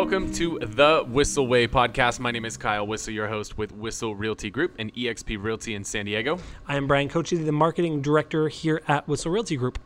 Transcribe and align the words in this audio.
Welcome 0.00 0.32
to 0.34 0.60
the 0.60 1.04
Whissel 1.08 1.48
Way 1.48 1.66
podcast. 1.66 2.20
My 2.20 2.30
name 2.30 2.44
is 2.44 2.56
Kyle 2.56 2.86
Whissel, 2.86 3.12
your 3.12 3.26
host 3.26 3.58
with 3.58 3.72
Whissel 3.72 4.14
Realty 4.14 4.48
Group 4.48 4.76
and 4.78 4.94
EXP 4.94 5.42
Realty 5.42 5.74
in 5.74 5.82
San 5.82 6.04
Diego. 6.04 6.38
I 6.68 6.76
am 6.76 6.86
Bryan 6.86 7.08
Koci, 7.08 7.44
the 7.44 7.50
marketing 7.50 8.00
director 8.00 8.46
here 8.46 8.80
at 8.86 9.08
Whissel 9.08 9.32
Realty 9.32 9.56
Group. 9.56 9.80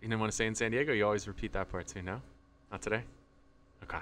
You 0.00 0.08
didn't 0.08 0.18
want 0.18 0.32
to 0.32 0.36
say 0.36 0.46
in 0.46 0.54
San 0.54 0.70
Diego? 0.70 0.94
You 0.94 1.04
always 1.04 1.28
repeat 1.28 1.52
that 1.52 1.70
part 1.70 1.88
too, 1.88 2.00
no? 2.00 2.22
Not 2.72 2.80
today? 2.80 3.02
Okay. 3.82 3.98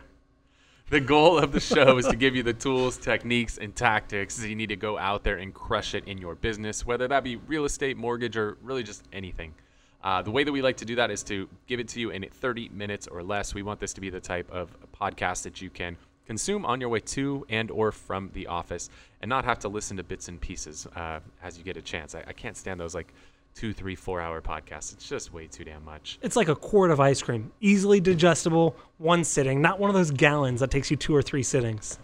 The 0.91 1.01
goal 1.01 1.39
of 1.39 1.51
the 1.51 1.59
show 1.59 1.99
is 1.99 2.07
to 2.07 2.15
give 2.15 2.37
you 2.37 2.45
the 2.45 2.55
tools, 2.55 2.97
techniques, 2.97 3.59
and 3.59 3.75
tactics 3.75 4.37
that 4.37 4.49
you 4.49 4.55
need 4.55 4.69
to 4.69 4.77
go 4.77 4.97
out 4.97 5.25
there 5.25 5.39
and 5.39 5.53
crush 5.53 5.97
it 5.97 6.07
in 6.07 6.19
your 6.19 6.37
business, 6.37 6.87
whether 6.87 7.09
that 7.09 7.25
be 7.25 7.35
real 7.35 7.65
estate, 7.65 7.97
mortgage, 7.97 8.37
or 8.37 8.59
really 8.63 8.85
just 8.85 9.03
anything. 9.13 9.55
Uh, 10.07 10.23
the 10.23 10.31
way 10.31 10.45
that 10.45 10.53
we 10.53 10.63
like 10.63 10.77
to 10.77 10.85
do 10.85 10.95
that 10.95 11.11
is 11.11 11.25
to 11.25 11.49
give 11.67 11.81
it 11.81 11.89
to 11.89 11.99
you 11.99 12.11
in 12.11 12.25
30 12.31 12.69
minutes 12.69 13.09
or 13.09 13.25
less. 13.25 13.55
We 13.55 13.65
want 13.65 13.81
this 13.81 13.93
to 13.95 14.01
be 14.01 14.09
the 14.09 14.21
type 14.21 14.49
of 14.53 14.71
podcast 14.93 15.43
that 15.43 15.61
you 15.61 15.69
can 15.69 15.97
consume 16.29 16.65
on 16.65 16.81
your 16.81 16.89
way 16.91 17.01
to 17.01 17.45
and 17.49 17.73
or 17.73 17.91
from 17.91 18.31
the 18.33 18.47
office 18.47 18.89
and 19.21 19.29
not 19.29 19.45
have 19.45 19.59
to 19.59 19.69
listen 19.69 19.97
to 19.97 20.05
bits 20.05 20.29
and 20.29 20.41
pieces 20.41 20.87
uh, 20.95 21.19
as 21.43 21.59
you 21.59 21.65
get 21.65 21.77
a 21.77 21.83
chance. 21.83 22.15
I, 22.15 22.23
I 22.25 22.33
can't 22.33 22.57
stand 22.57 22.79
those 22.79 22.95
like 22.95 23.13
two, 23.57 23.73
three, 23.73 23.97
four 23.97 24.21
hour 24.21 24.41
podcasts. 24.41 24.93
It's 24.93 25.09
just 25.09 25.33
way 25.33 25.49
too 25.49 25.65
damn 25.65 25.85
much. 25.85 26.21
It's 26.23 26.37
like 26.37 26.49
a 26.49 26.55
quart 26.55 26.93
of 26.93 27.01
ice 27.01 27.21
cream, 27.21 27.51
easily 27.61 27.99
digestible, 27.99 28.77
one 28.99 29.25
sitting, 29.25 29.61
not 29.61 29.81
one 29.81 29.91
of 29.91 29.95
those 29.95 30.13
gallons 30.13 30.61
that 30.61 30.71
takes 30.71 30.89
you 30.89 30.97
two 30.97 31.17
or 31.17 31.23
three 31.23 31.43
sittings. 31.43 31.99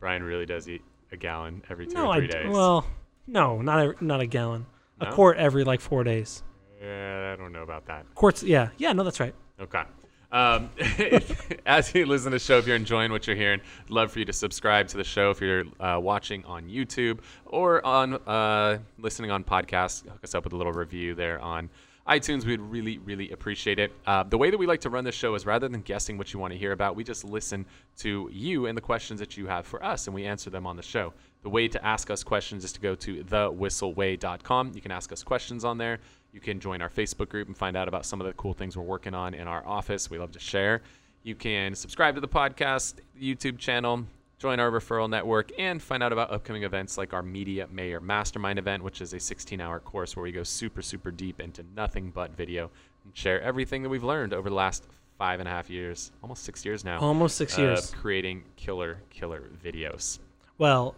Bryan 0.00 0.24
really 0.24 0.46
does 0.46 0.68
eat 0.68 0.82
a 1.12 1.16
gallon 1.16 1.62
every 1.70 1.86
two 1.86 1.94
no, 1.94 2.08
or 2.08 2.16
three 2.16 2.26
days. 2.26 2.50
well, 2.50 2.84
no, 3.28 3.62
not 3.62 3.78
a, 3.78 4.04
not 4.04 4.20
a 4.20 4.26
gallon. 4.26 4.66
No? 5.00 5.06
A 5.06 5.12
quart 5.12 5.36
every 5.36 5.62
like 5.62 5.80
four 5.80 6.02
days. 6.02 6.42
Yeah, 6.80 7.32
I 7.32 7.36
don't 7.36 7.52
know 7.52 7.62
about 7.62 7.86
that. 7.86 8.06
Quarts, 8.14 8.42
yeah, 8.42 8.70
yeah, 8.78 8.92
no, 8.92 9.02
that's 9.04 9.20
right. 9.20 9.34
Okay. 9.60 9.82
Um, 10.30 10.70
as 11.66 11.94
you 11.94 12.04
listen 12.04 12.32
to 12.32 12.36
the 12.36 12.38
show, 12.38 12.58
if 12.58 12.66
you're 12.66 12.76
enjoying 12.76 13.10
what 13.10 13.26
you're 13.26 13.36
hearing, 13.36 13.60
I'd 13.84 13.90
love 13.90 14.12
for 14.12 14.18
you 14.18 14.24
to 14.26 14.32
subscribe 14.32 14.88
to 14.88 14.96
the 14.96 15.04
show 15.04 15.30
if 15.30 15.40
you're 15.40 15.64
uh, 15.80 15.98
watching 16.00 16.44
on 16.44 16.68
YouTube 16.68 17.20
or 17.46 17.84
on 17.84 18.14
uh, 18.14 18.78
listening 18.98 19.30
on 19.30 19.42
podcasts. 19.42 20.06
Hook 20.06 20.22
us 20.22 20.34
up 20.34 20.44
with 20.44 20.52
a 20.52 20.56
little 20.56 20.72
review 20.72 21.14
there 21.14 21.40
on 21.40 21.70
iTunes. 22.06 22.44
We'd 22.44 22.60
really, 22.60 22.98
really 22.98 23.30
appreciate 23.30 23.78
it. 23.78 23.92
Uh, 24.06 24.22
the 24.22 24.38
way 24.38 24.50
that 24.50 24.58
we 24.58 24.66
like 24.66 24.80
to 24.80 24.90
run 24.90 25.04
this 25.04 25.14
show 25.14 25.34
is 25.34 25.44
rather 25.46 25.68
than 25.68 25.82
guessing 25.82 26.16
what 26.18 26.32
you 26.32 26.40
want 26.40 26.52
to 26.52 26.58
hear 26.58 26.72
about, 26.72 26.96
we 26.96 27.04
just 27.04 27.24
listen 27.24 27.66
to 27.98 28.28
you 28.32 28.66
and 28.66 28.76
the 28.76 28.82
questions 28.82 29.20
that 29.20 29.36
you 29.36 29.46
have 29.46 29.66
for 29.66 29.84
us, 29.84 30.06
and 30.06 30.14
we 30.14 30.24
answer 30.24 30.50
them 30.50 30.66
on 30.66 30.76
the 30.76 30.82
show. 30.82 31.12
The 31.42 31.50
way 31.50 31.68
to 31.68 31.84
ask 31.84 32.10
us 32.10 32.24
questions 32.24 32.64
is 32.64 32.72
to 32.72 32.80
go 32.80 32.94
to 32.96 33.22
thewhisselway.com. 33.24 34.72
You 34.74 34.80
can 34.80 34.90
ask 34.90 35.12
us 35.12 35.22
questions 35.22 35.64
on 35.64 35.78
there. 35.78 36.00
You 36.32 36.40
can 36.40 36.60
join 36.60 36.82
our 36.82 36.90
Facebook 36.90 37.28
group 37.28 37.48
and 37.48 37.56
find 37.56 37.76
out 37.76 37.88
about 37.88 38.04
some 38.04 38.20
of 38.20 38.26
the 38.26 38.32
cool 38.34 38.52
things 38.52 38.76
we're 38.76 38.82
working 38.82 39.14
on 39.14 39.34
in 39.34 39.48
our 39.48 39.66
office. 39.66 40.10
We 40.10 40.18
love 40.18 40.32
to 40.32 40.38
share. 40.38 40.82
You 41.22 41.34
can 41.34 41.74
subscribe 41.74 42.14
to 42.14 42.20
the 42.20 42.28
podcast, 42.28 42.94
YouTube 43.20 43.58
channel, 43.58 44.04
join 44.38 44.60
our 44.60 44.70
referral 44.70 45.08
network, 45.10 45.50
and 45.58 45.82
find 45.82 46.02
out 46.02 46.12
about 46.12 46.30
upcoming 46.30 46.62
events 46.62 46.96
like 46.96 47.12
our 47.12 47.22
Media 47.22 47.66
Mayor 47.72 48.00
Mastermind 48.00 48.58
event, 48.58 48.82
which 48.84 49.00
is 49.00 49.12
a 49.14 49.20
16 49.20 49.60
hour 49.60 49.80
course 49.80 50.16
where 50.16 50.22
we 50.22 50.32
go 50.32 50.42
super, 50.42 50.82
super 50.82 51.10
deep 51.10 51.40
into 51.40 51.64
nothing 51.74 52.10
but 52.10 52.36
video 52.36 52.70
and 53.04 53.16
share 53.16 53.40
everything 53.42 53.82
that 53.82 53.88
we've 53.88 54.04
learned 54.04 54.32
over 54.32 54.48
the 54.48 54.54
last 54.54 54.86
five 55.18 55.40
and 55.40 55.48
a 55.48 55.52
half 55.52 55.68
years, 55.68 56.12
almost 56.22 56.44
six 56.44 56.64
years 56.64 56.84
now. 56.84 57.00
Almost 57.00 57.36
six 57.36 57.54
of 57.54 57.60
years. 57.60 57.90
creating 57.90 58.44
killer, 58.56 58.98
killer 59.10 59.50
videos. 59.64 60.20
Well, 60.58 60.94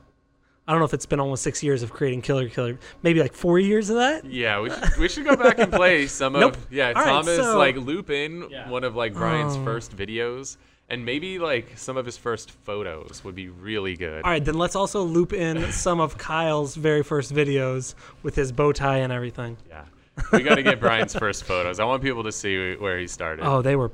I 0.69 0.73
don't 0.73 0.79
know 0.81 0.85
if 0.85 0.95
it's 0.95 1.07
been 1.07 1.19
almost 1.21 1.43
six 1.43 1.63
years 1.63 1.83
of 1.83 1.91
creating 1.93 2.23
Killer 2.23 2.49
Killer. 2.49 2.79
Maybe 3.03 3.21
like 3.21 3.33
four 3.33 3.59
years 3.59 3.91
of 3.91 3.97
that. 3.97 4.25
Yeah, 4.25 4.61
we 4.61 4.71
should, 4.71 4.97
we 4.99 5.09
should 5.09 5.25
go 5.25 5.35
back 5.37 5.59
and 5.59 5.73
play 5.73 6.07
some 6.21 6.35
Nope. 6.35 6.57
of 6.57 6.67
yeah 6.71 6.89
All 6.89 6.93
right, 6.95 7.05
Thomas 7.05 7.37
so- 7.39 7.59
like 7.59 7.77
loop 7.77 8.11
in 8.11 8.47
Yeah. 8.51 8.69
one 8.69 8.85
of 8.85 8.95
like 8.95 9.15
Bryan's 9.15 9.57
Oh. 9.57 9.65
first 9.65 9.97
videos 9.97 10.57
and 10.89 11.05
maybe 11.05 11.39
like 11.39 11.77
some 11.77 11.97
of 11.97 12.05
his 12.07 12.17
first 12.17 12.51
photos 12.51 13.23
would 13.25 13.35
be 13.35 13.49
really 13.49 13.97
good. 13.97 14.23
All 14.25 14.31
right, 14.31 14.45
then 14.45 14.55
let's 14.57 14.77
also 14.77 15.03
loop 15.03 15.33
in 15.33 15.71
some 15.73 16.01
of 16.01 16.19
Kyle's 16.19 16.75
very 16.77 17.03
first 17.03 17.33
videos 17.35 17.95
with 18.23 18.35
his 18.37 18.53
bow 18.53 18.73
tie 18.73 18.99
and 18.99 19.13
everything. 19.13 19.57
Yeah, 19.69 19.85
we 20.33 20.43
got 20.43 20.57
to 20.57 20.63
get 20.63 20.79
Bryan's 20.81 21.15
first 21.17 21.45
photos. 21.45 21.79
I 21.81 21.85
want 21.85 22.03
people 22.03 22.25
to 22.25 22.33
see 22.33 22.75
where 22.77 22.99
he 22.99 23.07
started. 23.07 23.45
Oh, 23.47 23.63
they 23.63 23.77
were. 23.77 23.91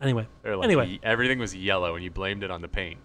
Anyway. 0.00 0.26
They're 0.42 0.56
like, 0.56 0.64
anyway. 0.64 0.98
everything 1.02 1.38
was 1.38 1.54
yellow 1.54 1.94
and 1.94 2.02
you 2.04 2.10
blamed 2.10 2.42
it 2.42 2.50
on 2.50 2.60
the 2.62 2.68
paint. 2.68 2.98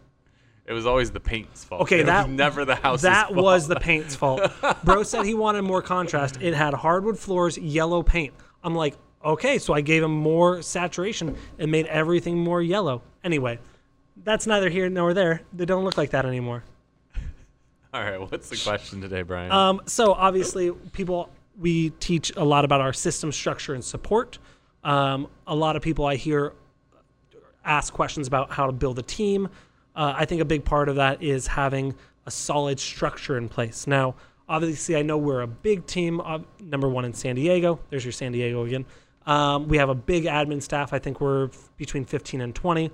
It 0.68 0.74
was 0.74 0.86
always 0.86 1.12
the 1.12 1.20
paint's 1.22 1.64
fault. 1.64 1.84
Okay, 1.84 2.02
it 2.02 2.08
that 2.08 2.28
was 2.28 2.36
never 2.36 2.66
the 2.66 2.76
house's 2.76 3.04
That 3.04 3.28
fault. 3.30 3.38
was 3.42 3.68
the 3.70 3.78
paint's 3.78 4.16
fault. 4.16 4.52
Bro 4.84 5.04
said 5.04 5.26
he 5.26 5.34
wanted 5.34 5.62
more 5.62 5.82
contrast. 5.82 6.40
It 6.42 6.54
had 6.54 6.74
hardwood 6.74 7.18
floors, 7.18 7.58
yellow 7.58 8.04
paint. 8.04 8.34
I'm 8.64 8.76
like, 8.76 8.96
okay, 9.24 9.60
so 9.60 9.74
I 9.74 9.80
gave 9.80 10.04
him 10.04 10.12
more 10.12 10.62
saturation 10.62 11.38
and 11.58 11.72
made 11.72 11.86
everything 11.86 12.38
more 12.38 12.62
yellow. 12.62 13.02
Anyway, 13.24 13.60
that's 14.26 14.46
neither 14.46 14.70
here 14.70 14.90
nor 14.90 15.14
there. 15.14 15.42
They 15.54 15.64
don't 15.66 15.86
look 15.86 15.98
like 15.98 16.10
that 16.10 16.26
anymore. 16.26 16.66
All 17.94 18.04
right, 18.04 18.20
what's 18.20 18.50
the 18.50 18.58
question 18.58 19.00
today, 19.00 19.22
Bryan? 19.22 19.52
Um, 19.54 19.82
so 19.86 20.12
obviously, 20.12 20.72
people 20.92 21.30
we 21.58 21.92
teach 21.92 22.32
a 22.36 22.44
lot 22.44 22.66
about 22.66 22.82
our 22.82 22.94
system 22.94 23.32
structure 23.32 23.74
and 23.74 23.84
support. 23.84 24.38
Um, 24.84 25.28
a 25.48 25.56
lot 25.56 25.76
of 25.78 25.82
people 25.82 26.06
I 26.06 26.16
hear 26.16 26.54
ask 27.66 27.94
questions 27.94 28.28
about 28.28 28.52
how 28.52 28.66
to 28.66 28.72
build 28.72 29.00
a 29.00 29.02
team. 29.02 29.50
Uh, 29.98 30.14
I 30.16 30.26
think 30.26 30.42
a 30.42 30.46
big 30.46 30.64
part 30.64 30.90
of 30.90 30.96
that 30.98 31.24
is 31.24 31.48
having 31.48 31.96
a 32.28 32.32
solid 32.32 32.80
structure 32.80 33.36
in 33.36 33.50
place. 33.50 33.88
Now, 33.88 34.14
obviously, 34.48 34.96
I 34.96 35.02
know 35.02 35.18
we're 35.18 35.42
a 35.42 35.48
big 35.48 35.88
team. 35.88 36.22
Uh, 36.22 36.40
number 36.60 36.88
one 36.88 37.04
in 37.04 37.14
San 37.14 37.36
Diego. 37.36 37.80
There's 37.90 38.06
your 38.06 38.12
San 38.12 38.32
Diego 38.32 38.64
again. 38.64 38.86
Um, 39.26 39.68
we 39.68 39.78
have 39.78 39.90
a 39.90 39.96
big 39.96 40.26
admin 40.26 40.62
staff. 40.62 40.94
I 40.94 41.00
think 41.00 41.20
we're 41.20 41.46
f- 41.48 41.70
between 41.78 42.06
15 42.06 42.42
and 42.42 42.54
20. 42.54 42.92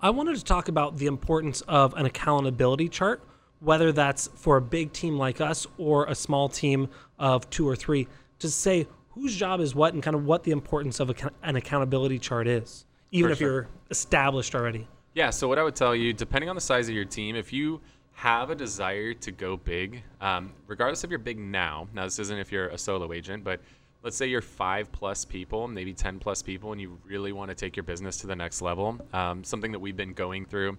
I 0.00 0.10
wanted 0.10 0.36
to 0.36 0.44
talk 0.44 0.68
about 0.68 0.96
the 0.96 1.06
importance 1.06 1.60
of 1.62 1.92
an 1.94 2.06
accountability 2.06 2.88
chart, 2.88 3.22
whether 3.58 3.90
that's 3.90 4.28
for 4.36 4.56
a 4.56 4.62
big 4.62 4.92
team 4.92 5.18
like 5.18 5.40
us 5.40 5.66
or 5.76 6.06
a 6.06 6.14
small 6.14 6.48
team 6.48 6.88
of 7.18 7.50
two 7.50 7.68
or 7.68 7.74
three, 7.74 8.06
to 8.38 8.48
say 8.48 8.86
whose 9.10 9.34
job 9.36 9.60
is 9.60 9.74
what 9.74 9.92
and 9.92 10.02
kind 10.02 10.14
of 10.14 10.24
what 10.24 10.44
the 10.44 10.52
importance 10.52 11.00
of 11.00 11.10
an 11.42 11.56
accountability 11.56 12.18
chart 12.18 12.46
is, 12.46 12.86
even 13.10 13.28
For 13.28 13.32
if 13.32 13.38
sure. 13.38 13.48
you're 13.52 13.68
established 13.90 14.54
already. 14.54 14.86
Yeah, 15.12 15.30
so 15.30 15.48
what 15.48 15.58
I 15.58 15.64
would 15.64 15.74
tell 15.74 15.94
you, 15.94 16.12
depending 16.12 16.48
on 16.48 16.54
the 16.54 16.60
size 16.60 16.88
of 16.88 16.94
your 16.94 17.04
team, 17.04 17.34
if 17.34 17.52
you 17.52 17.80
have 18.12 18.50
a 18.50 18.54
desire 18.54 19.12
to 19.14 19.32
go 19.32 19.56
big, 19.56 20.04
um, 20.20 20.52
regardless 20.68 21.02
if 21.02 21.10
you're 21.10 21.18
big 21.18 21.36
now, 21.36 21.88
now 21.92 22.04
this 22.04 22.20
isn't 22.20 22.38
if 22.38 22.52
you're 22.52 22.68
a 22.68 22.78
solo 22.78 23.12
agent, 23.12 23.42
but 23.42 23.60
let's 24.04 24.16
say 24.16 24.28
you're 24.28 24.40
five 24.40 24.92
plus 24.92 25.24
people, 25.24 25.66
maybe 25.66 25.92
10 25.92 26.20
plus 26.20 26.42
people, 26.42 26.70
and 26.70 26.80
you 26.80 26.96
really 27.04 27.32
want 27.32 27.48
to 27.48 27.56
take 27.56 27.74
your 27.74 27.82
business 27.82 28.18
to 28.18 28.28
the 28.28 28.36
next 28.36 28.62
level, 28.62 29.00
um, 29.12 29.42
something 29.42 29.72
that 29.72 29.80
we've 29.80 29.96
been 29.96 30.12
going 30.12 30.44
through 30.44 30.78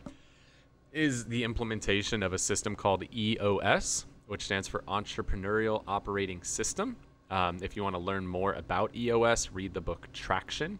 is 0.93 1.25
the 1.25 1.43
implementation 1.43 2.23
of 2.23 2.31
a 2.31 2.37
system 2.37 2.73
called 2.73 3.03
EOS, 3.13 4.05
which 4.27 4.45
stands 4.45 4.65
for 4.65 4.81
Entrepreneurial 4.87 5.83
Operating 5.87 6.41
System. 6.41 6.95
Um, 7.29 7.57
if 7.61 7.75
you 7.75 7.83
want 7.83 7.95
to 7.95 8.01
learn 8.01 8.25
more 8.25 8.53
about 8.53 8.95
EOS, 8.95 9.51
read 9.51 9.73
the 9.73 9.81
book 9.81 10.07
Traction, 10.13 10.79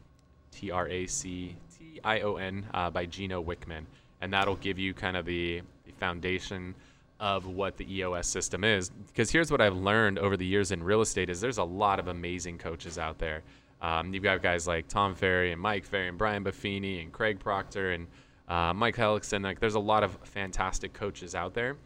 T 0.51 0.71
R 0.71 0.87
A 0.87 1.05
C 1.07 1.55
T 1.91 1.99
I 2.03 2.21
O 2.21 2.35
N, 2.35 2.65
uh, 2.73 2.89
by 2.89 3.05
Gino 3.05 3.43
Wickman. 3.43 3.85
And 4.21 4.31
that'll 4.33 4.55
give 4.55 4.77
you 4.77 4.93
kind 4.93 5.17
of 5.17 5.25
the, 5.25 5.61
the 5.85 5.91
foundation 5.93 6.75
of 7.19 7.45
what 7.45 7.77
the 7.77 7.95
EOS 7.95 8.27
system 8.27 8.63
is. 8.63 8.89
Because 8.89 9.31
here's 9.31 9.51
what 9.51 9.61
I've 9.61 9.75
learned 9.75 10.19
over 10.19 10.37
the 10.37 10.45
years 10.45 10.71
in 10.71 10.83
real 10.83 11.01
estate 11.01 11.29
is 11.29 11.41
there's 11.41 11.57
a 11.57 11.63
lot 11.63 11.99
of 11.99 12.07
amazing 12.07 12.57
coaches 12.57 12.97
out 12.97 13.19
there. 13.19 13.41
Um, 13.81 14.13
you've 14.13 14.23
got 14.23 14.41
guys 14.41 14.67
like 14.67 14.87
Tom 14.87 15.15
Ferry 15.15 15.51
and 15.51 15.61
Mike 15.61 15.85
Ferry 15.85 16.07
and 16.07 16.17
Brian 16.17 16.43
Buffini 16.43 17.01
and 17.01 17.11
Craig 17.11 17.39
Proctor 17.39 17.91
and 17.91 18.07
uh, 18.47 18.73
Mike 18.73 18.95
Hellickson. 18.95 19.43
Like, 19.43 19.59
there's 19.59 19.75
a 19.75 19.79
lot 19.79 20.03
of 20.03 20.17
fantastic 20.23 20.93
coaches 20.93 21.35
out 21.35 21.53
there 21.53 21.77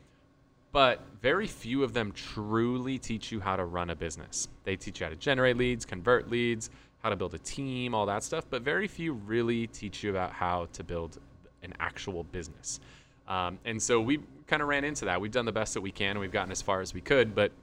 but 0.76 1.00
very 1.22 1.48
few 1.48 1.84
of 1.84 1.94
them 1.94 2.12
truly 2.12 3.00
teach 3.00 3.32
you 3.32 3.40
how 3.40 3.56
to 3.56 3.64
run 3.64 3.92
a 3.92 3.96
business. 3.96 4.50
They 4.66 4.76
teach 4.76 5.00
you 5.00 5.06
how 5.06 5.10
to 5.10 5.16
generate 5.16 5.56
leads, 5.56 5.86
convert 5.86 6.30
leads, 6.30 6.70
how 7.02 7.08
to 7.08 7.16
build 7.16 7.34
a 7.34 7.38
team, 7.38 7.96
all 7.96 8.06
that 8.08 8.26
stuff, 8.26 8.44
but 8.50 8.62
very 8.62 8.86
few 8.90 9.14
really 9.14 9.68
teach 9.68 10.04
you 10.04 10.10
about 10.10 10.34
how 10.34 10.68
to 10.74 10.84
build 10.84 11.18
an 11.64 11.74
actual 11.80 12.26
business. 12.26 12.82
Um, 13.26 13.58
and 13.64 13.82
so 13.82 14.02
we 14.02 14.20
kind 14.48 14.62
of 14.62 14.68
ran 14.68 14.84
into 14.84 15.06
that. 15.06 15.22
We've 15.22 15.32
done 15.32 15.46
the 15.46 15.54
best 15.54 15.76
that 15.76 15.82
we 15.82 15.92
can, 15.92 16.10
and 16.10 16.20
we've 16.20 16.30
gotten 16.30 16.52
as 16.52 16.62
far 16.62 16.82
as 16.82 16.94
we 16.94 17.00
could, 17.00 17.34
but 17.34 17.54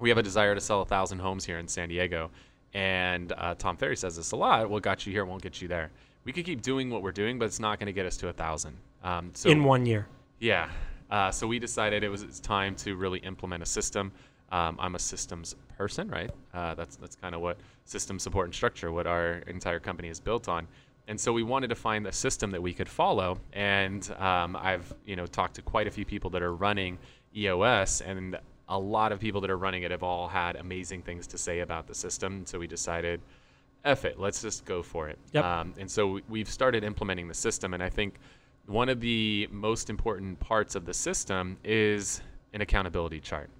we 0.00 0.08
have 0.08 0.18
a 0.18 0.22
desire 0.24 0.56
to 0.56 0.60
sell 0.60 0.82
a 0.82 0.84
thousand 0.84 1.20
homes 1.20 1.44
here 1.44 1.60
in 1.60 1.68
San 1.68 1.88
Diego. 1.88 2.32
And 2.74 3.32
uh, 3.38 3.54
Tom 3.54 3.76
Ferry 3.76 3.96
says 3.96 4.16
this 4.16 4.32
a 4.32 4.36
lot. 4.36 4.68
What 4.68 4.82
got 4.82 5.06
you 5.06 5.12
here 5.12 5.24
won't 5.24 5.42
get 5.42 5.62
you 5.62 5.68
there. 5.68 5.92
We 6.24 6.32
could 6.32 6.46
keep 6.46 6.62
doing 6.62 6.90
what 6.90 7.04
we're 7.04 7.12
doing, 7.12 7.38
but 7.38 7.44
it's 7.44 7.60
not 7.60 7.78
going 7.78 7.86
to 7.86 7.92
get 7.92 8.06
us 8.06 8.16
to 8.16 8.28
a 8.28 8.32
thousand. 8.32 8.76
Um, 9.04 9.30
so 9.34 9.50
in 9.50 9.62
one 9.62 9.86
year. 9.86 10.08
yeah. 10.40 10.68
Uh, 11.10 11.30
so 11.30 11.46
we 11.46 11.58
decided 11.58 12.04
it 12.04 12.08
was 12.08 12.22
it's 12.22 12.40
time 12.40 12.74
to 12.76 12.96
really 12.96 13.18
implement 13.20 13.62
a 13.62 13.66
system. 13.66 14.12
Um, 14.52 14.76
I'm 14.80 14.94
a 14.94 14.98
systems 14.98 15.54
person, 15.76 16.08
right? 16.08 16.30
Uh, 16.54 16.74
that's 16.74 16.96
that's 16.96 17.16
kind 17.16 17.34
of 17.34 17.40
what 17.40 17.58
system 17.84 18.18
support 18.18 18.46
and 18.46 18.54
structure, 18.54 18.92
what 18.92 19.06
our 19.06 19.34
entire 19.46 19.80
company 19.80 20.08
is 20.08 20.20
built 20.20 20.48
on. 20.48 20.66
And 21.08 21.18
so 21.20 21.32
we 21.32 21.42
wanted 21.42 21.68
to 21.68 21.74
find 21.74 22.06
a 22.06 22.12
system 22.12 22.50
that 22.52 22.62
we 22.62 22.72
could 22.72 22.88
follow. 22.88 23.38
And 23.52 24.08
um, 24.18 24.56
I've 24.56 24.92
you 25.04 25.16
know 25.16 25.26
talked 25.26 25.54
to 25.56 25.62
quite 25.62 25.86
a 25.86 25.90
few 25.90 26.04
people 26.04 26.30
that 26.30 26.42
are 26.42 26.54
running 26.54 26.98
EOS, 27.36 28.00
and 28.00 28.38
a 28.68 28.78
lot 28.78 29.10
of 29.10 29.18
people 29.18 29.40
that 29.40 29.50
are 29.50 29.58
running 29.58 29.82
it 29.82 29.90
have 29.90 30.02
all 30.02 30.28
had 30.28 30.56
amazing 30.56 31.02
things 31.02 31.26
to 31.28 31.38
say 31.38 31.60
about 31.60 31.86
the 31.86 31.94
system. 31.94 32.44
So 32.46 32.58
we 32.58 32.66
decided 32.68 33.20
F 33.84 34.04
it, 34.04 34.18
let's 34.18 34.42
just 34.42 34.64
go 34.64 34.82
for 34.82 35.08
it. 35.08 35.18
Yep. 35.32 35.44
Um, 35.44 35.74
and 35.78 35.90
so 35.90 36.06
we- 36.06 36.22
we've 36.28 36.48
started 36.48 36.84
implementing 36.84 37.28
the 37.28 37.34
system, 37.34 37.74
and 37.74 37.82
I 37.82 37.88
think 37.88 38.20
one 38.70 38.88
of 38.88 39.00
the 39.00 39.48
most 39.50 39.90
important 39.90 40.38
parts 40.38 40.76
of 40.76 40.86
the 40.86 40.94
system 40.94 41.56
is 41.64 42.22
an 42.52 42.60
accountability 42.60 43.18
chart. 43.18 43.50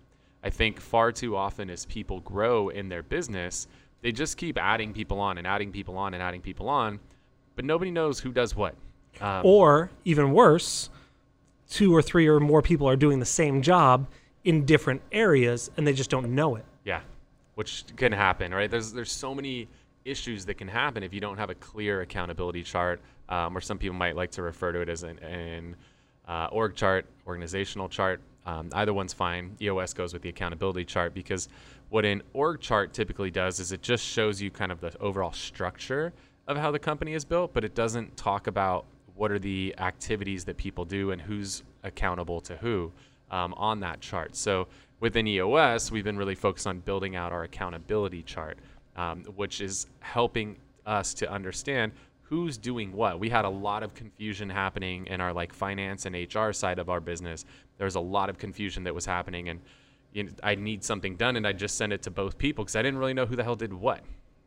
I 0.44 0.50
think 0.50 0.80
far 0.80 1.10
too 1.10 1.36
often 1.36 1.68
as 1.68 1.84
people 1.86 2.20
grow 2.20 2.68
in 2.68 2.88
their 2.88 3.02
business, 3.02 3.66
they 4.02 4.12
just 4.12 4.36
keep 4.36 4.56
adding 4.56 4.92
people 4.92 5.18
on 5.18 5.36
and 5.36 5.48
adding 5.48 5.72
people 5.72 5.98
on 5.98 6.14
and 6.14 6.22
adding 6.22 6.40
people 6.40 6.68
on, 6.68 7.00
but 7.56 7.64
nobody 7.64 7.90
knows 7.90 8.20
who 8.20 8.32
does 8.32 8.54
what. 8.54 8.76
Um, 9.20 9.42
Or 9.44 9.90
even 10.04 10.32
worse, 10.32 10.90
two 11.68 11.94
or 11.94 12.02
three 12.02 12.28
or 12.28 12.38
more 12.38 12.62
people 12.62 12.88
are 12.88 12.96
doing 12.96 13.18
the 13.18 13.26
same 13.26 13.62
job 13.62 14.06
in 14.44 14.64
different 14.64 15.02
areas 15.10 15.72
and 15.76 15.84
they 15.84 15.92
just 15.92 16.08
don't 16.08 16.30
know 16.36 16.54
it. 16.54 16.64
Yeah, 16.84 17.00
which 17.56 17.84
can 17.96 18.12
happen, 18.12 18.54
right? 18.54 18.70
There's 18.70 18.92
there's 18.92 19.12
so 19.12 19.34
many 19.34 19.66
issues 20.04 20.44
that 20.46 20.54
can 20.54 20.68
happen 20.68 21.02
if 21.02 21.12
you 21.12 21.20
don't 21.20 21.36
have 21.36 21.50
a 21.50 21.54
clear 21.54 22.02
accountability 22.02 22.62
chart, 22.62 23.00
um, 23.28 23.56
or 23.56 23.60
some 23.60 23.78
people 23.78 23.96
might 23.96 24.16
like 24.16 24.30
to 24.32 24.42
refer 24.42 24.72
to 24.72 24.80
it 24.80 24.88
as 24.88 25.02
an, 25.02 25.18
an 25.18 25.76
uh, 26.26 26.48
org 26.52 26.74
chart, 26.74 27.06
organizational 27.26 27.88
chart. 27.88 28.20
Um, 28.46 28.70
either 28.72 28.94
one's 28.94 29.12
fine. 29.12 29.56
EOS 29.60 29.92
goes 29.92 30.12
with 30.12 30.22
the 30.22 30.28
accountability 30.30 30.84
chart 30.84 31.12
because 31.12 31.48
what 31.90 32.04
an 32.04 32.22
org 32.32 32.60
chart 32.60 32.92
typically 32.92 33.30
does 33.30 33.60
is 33.60 33.72
it 33.72 33.82
just 33.82 34.04
shows 34.04 34.40
you 34.40 34.50
kind 34.50 34.72
of 34.72 34.80
the 34.80 34.96
overall 34.98 35.32
structure 35.32 36.12
of 36.46 36.56
how 36.56 36.70
the 36.70 36.78
company 36.78 37.14
is 37.14 37.24
built, 37.24 37.52
but 37.52 37.64
it 37.64 37.74
doesn't 37.74 38.16
talk 38.16 38.46
about 38.46 38.86
what 39.14 39.30
are 39.30 39.38
the 39.38 39.74
activities 39.78 40.44
that 40.44 40.56
people 40.56 40.84
do 40.84 41.10
and 41.10 41.20
who's 41.20 41.62
accountable 41.82 42.40
to 42.40 42.56
who 42.56 42.90
um, 43.30 43.52
on 43.54 43.80
that 43.80 44.00
chart. 44.00 44.34
So 44.34 44.66
within 44.98 45.26
EOS, 45.26 45.90
we've 45.90 46.04
been 46.04 46.16
really 46.16 46.34
focused 46.34 46.66
on 46.66 46.80
building 46.80 47.16
out 47.16 47.32
our 47.32 47.42
accountability 47.42 48.22
chart, 48.22 48.58
um, 49.00 49.24
which 49.34 49.62
is 49.62 49.86
helping 50.00 50.56
us 50.84 51.14
to 51.14 51.30
understand 51.30 51.92
who's 52.20 52.58
doing 52.58 52.92
what. 52.92 53.18
We 53.18 53.30
had 53.30 53.46
a 53.46 53.48
lot 53.48 53.82
of 53.82 53.94
confusion 53.94 54.50
happening 54.50 55.06
in 55.06 55.20
our 55.20 55.32
like 55.32 55.54
finance 55.54 56.04
and 56.04 56.14
HR 56.14 56.52
side 56.52 56.78
of 56.78 56.90
our 56.90 57.00
business. 57.00 57.46
There 57.78 57.86
was 57.86 57.94
a 57.94 58.00
lot 58.00 58.28
of 58.28 58.36
confusion 58.36 58.84
that 58.84 58.94
was 58.94 59.06
happening, 59.06 59.48
and 59.48 59.60
you 60.12 60.24
know, 60.24 60.30
I 60.42 60.54
need 60.54 60.84
something 60.84 61.16
done, 61.16 61.36
and 61.36 61.46
I 61.46 61.52
just 61.52 61.76
send 61.78 61.94
it 61.94 62.02
to 62.02 62.10
both 62.10 62.36
people 62.36 62.62
because 62.62 62.76
I 62.76 62.82
didn't 62.82 62.98
really 62.98 63.14
know 63.14 63.24
who 63.24 63.36
the 63.36 63.44
hell 63.44 63.56
did 63.56 63.72
what. 63.72 64.02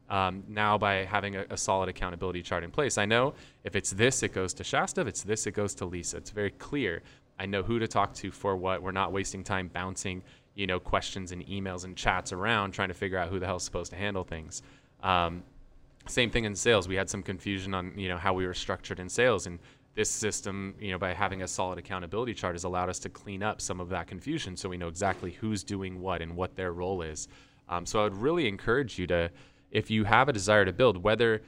Um, 0.09 0.43
now, 0.47 0.77
by 0.77 1.05
having 1.05 1.35
a, 1.35 1.45
a 1.49 1.57
solid 1.57 1.89
accountability 1.89 2.43
chart 2.43 2.63
in 2.63 2.69
place, 2.69 2.99
I 2.99 3.05
know 3.05 3.33
if 3.63 3.75
it's 3.75 3.89
this, 3.89 4.21
it 4.21 4.33
goes 4.33 4.53
to 4.55 4.63
Shasta. 4.63 5.01
If 5.01 5.07
it's 5.07 5.23
this, 5.23 5.47
it 5.47 5.53
goes 5.53 5.73
to 5.75 5.85
Lisa. 5.85 6.17
It's 6.17 6.29
very 6.29 6.51
clear. 6.51 7.01
I 7.39 7.47
know 7.47 7.63
who 7.63 7.79
to 7.79 7.87
talk 7.87 8.13
to 8.15 8.29
for 8.29 8.55
what. 8.55 8.83
We're 8.83 8.91
not 8.91 9.11
wasting 9.11 9.43
time 9.43 9.67
bouncing, 9.67 10.21
you 10.55 10.67
know, 10.67 10.79
questions 10.79 11.31
and 11.31 11.45
emails 11.47 11.83
and 11.83 11.95
chats 11.95 12.31
around 12.31 12.71
trying 12.71 12.89
to 12.89 12.93
figure 12.93 13.17
out 13.17 13.29
who 13.29 13.39
the 13.39 13.45
hell's 13.45 13.63
supposed 13.63 13.91
to 13.91 13.97
handle 13.97 14.23
things. 14.23 14.61
Um, 15.01 15.43
same 16.07 16.29
thing 16.29 16.43
in 16.45 16.55
sales. 16.55 16.87
We 16.87 16.95
had 16.95 17.09
some 17.09 17.23
confusion 17.23 17.73
on, 17.73 17.93
you 17.97 18.09
know, 18.09 18.17
how 18.17 18.33
we 18.33 18.45
were 18.45 18.53
structured 18.53 18.99
in 18.99 19.09
sales, 19.09 19.47
and 19.47 19.59
this 19.95 20.09
system, 20.09 20.73
you 20.79 20.91
know, 20.91 20.97
by 20.97 21.13
having 21.13 21.43
a 21.43 21.47
solid 21.47 21.77
accountability 21.77 22.33
chart, 22.33 22.55
has 22.55 22.63
allowed 22.63 22.89
us 22.89 22.99
to 22.99 23.09
clean 23.09 23.43
up 23.43 23.61
some 23.61 23.79
of 23.79 23.89
that 23.89 24.07
confusion, 24.07 24.57
so 24.57 24.67
we 24.67 24.77
know 24.77 24.87
exactly 24.87 25.31
who's 25.31 25.63
doing 25.63 26.01
what 26.01 26.21
and 26.21 26.35
what 26.35 26.55
their 26.55 26.73
role 26.73 27.01
is. 27.01 27.27
Um, 27.69 27.85
so 27.85 27.99
I 27.99 28.03
would 28.03 28.17
really 28.17 28.47
encourage 28.47 28.97
you 28.97 29.07
to, 29.07 29.29
if 29.71 29.91
you 29.91 30.03
have 30.03 30.29
a 30.29 30.33
desire 30.33 30.65
to 30.65 30.73
build, 30.73 31.03
whether 31.03 31.41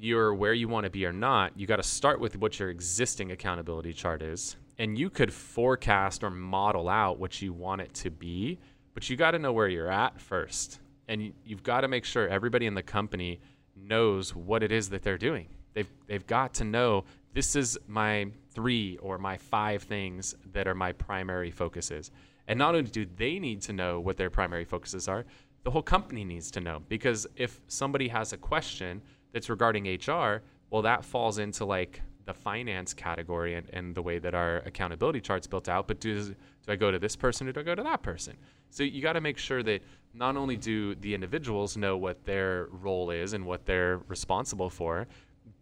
you're 0.00 0.34
where 0.34 0.54
you 0.54 0.68
want 0.68 0.84
to 0.84 0.90
be 0.90 1.04
or 1.04 1.12
not, 1.12 1.58
you 1.58 1.66
got 1.66 1.76
to 1.76 1.82
start 1.82 2.20
with 2.20 2.36
what 2.36 2.58
your 2.58 2.70
existing 2.70 3.32
accountability 3.32 3.92
chart 3.92 4.22
is. 4.22 4.56
And 4.78 4.98
you 4.98 5.10
could 5.10 5.32
forecast 5.32 6.22
or 6.22 6.30
model 6.30 6.88
out 6.88 7.18
what 7.18 7.42
you 7.42 7.52
want 7.52 7.80
it 7.80 7.92
to 7.94 8.10
be, 8.10 8.58
but 8.94 9.08
you 9.10 9.16
got 9.16 9.32
to 9.32 9.38
know 9.38 9.52
where 9.52 9.68
you're 9.68 9.90
at 9.90 10.20
first. 10.20 10.80
And 11.08 11.22
you- 11.22 11.34
you've 11.44 11.62
got 11.62 11.80
to 11.80 11.88
make 11.88 12.04
sure 12.04 12.28
everybody 12.28 12.66
in 12.66 12.74
the 12.74 12.82
company 12.82 13.40
knows 13.74 14.34
what 14.34 14.62
it 14.62 14.70
is 14.72 14.90
that 14.90 15.02
they're 15.02 15.18
doing. 15.18 15.48
They've, 15.74 15.90
they've 16.06 16.26
got 16.26 16.54
to 16.54 16.64
know 16.64 17.04
this 17.32 17.54
is 17.54 17.78
my 17.86 18.30
three 18.50 18.96
or 18.98 19.18
my 19.18 19.36
five 19.36 19.82
things 19.82 20.34
that 20.52 20.66
are 20.66 20.74
my 20.74 20.92
primary 20.92 21.50
focuses. 21.50 22.10
And 22.46 22.58
not 22.58 22.74
only 22.74 22.90
do 22.90 23.06
they 23.16 23.38
need 23.38 23.60
to 23.62 23.72
know 23.72 24.00
what 24.00 24.16
their 24.16 24.30
primary 24.30 24.64
focuses 24.64 25.06
are, 25.06 25.24
the 25.64 25.70
whole 25.70 25.82
company 25.82 26.24
needs 26.24 26.50
to 26.52 26.60
know. 26.60 26.82
Because 26.88 27.26
if 27.36 27.60
somebody 27.68 28.08
has 28.08 28.32
a 28.32 28.36
question 28.36 29.02
that's 29.32 29.50
regarding 29.50 29.86
HR, 29.86 30.42
well, 30.70 30.82
that 30.82 31.04
falls 31.04 31.38
into 31.38 31.64
like 31.64 32.00
the 32.28 32.34
finance 32.34 32.92
category 32.92 33.54
and, 33.54 33.68
and 33.72 33.94
the 33.94 34.02
way 34.02 34.18
that 34.18 34.34
our 34.34 34.58
accountability 34.58 35.18
chart's 35.18 35.46
built 35.46 35.66
out. 35.66 35.88
But 35.88 35.98
do, 35.98 36.22
do 36.22 36.34
I 36.68 36.76
go 36.76 36.90
to 36.90 36.98
this 36.98 37.16
person 37.16 37.48
or 37.48 37.52
do 37.52 37.60
I 37.60 37.62
go 37.62 37.74
to 37.74 37.82
that 37.82 38.02
person? 38.02 38.36
So 38.68 38.82
you 38.82 39.00
got 39.00 39.14
to 39.14 39.22
make 39.22 39.38
sure 39.38 39.62
that 39.62 39.82
not 40.12 40.36
only 40.36 40.56
do 40.56 40.94
the 40.96 41.14
individuals 41.14 41.78
know 41.78 41.96
what 41.96 42.22
their 42.26 42.68
role 42.70 43.10
is 43.10 43.32
and 43.32 43.46
what 43.46 43.64
they're 43.64 44.02
responsible 44.08 44.68
for, 44.68 45.08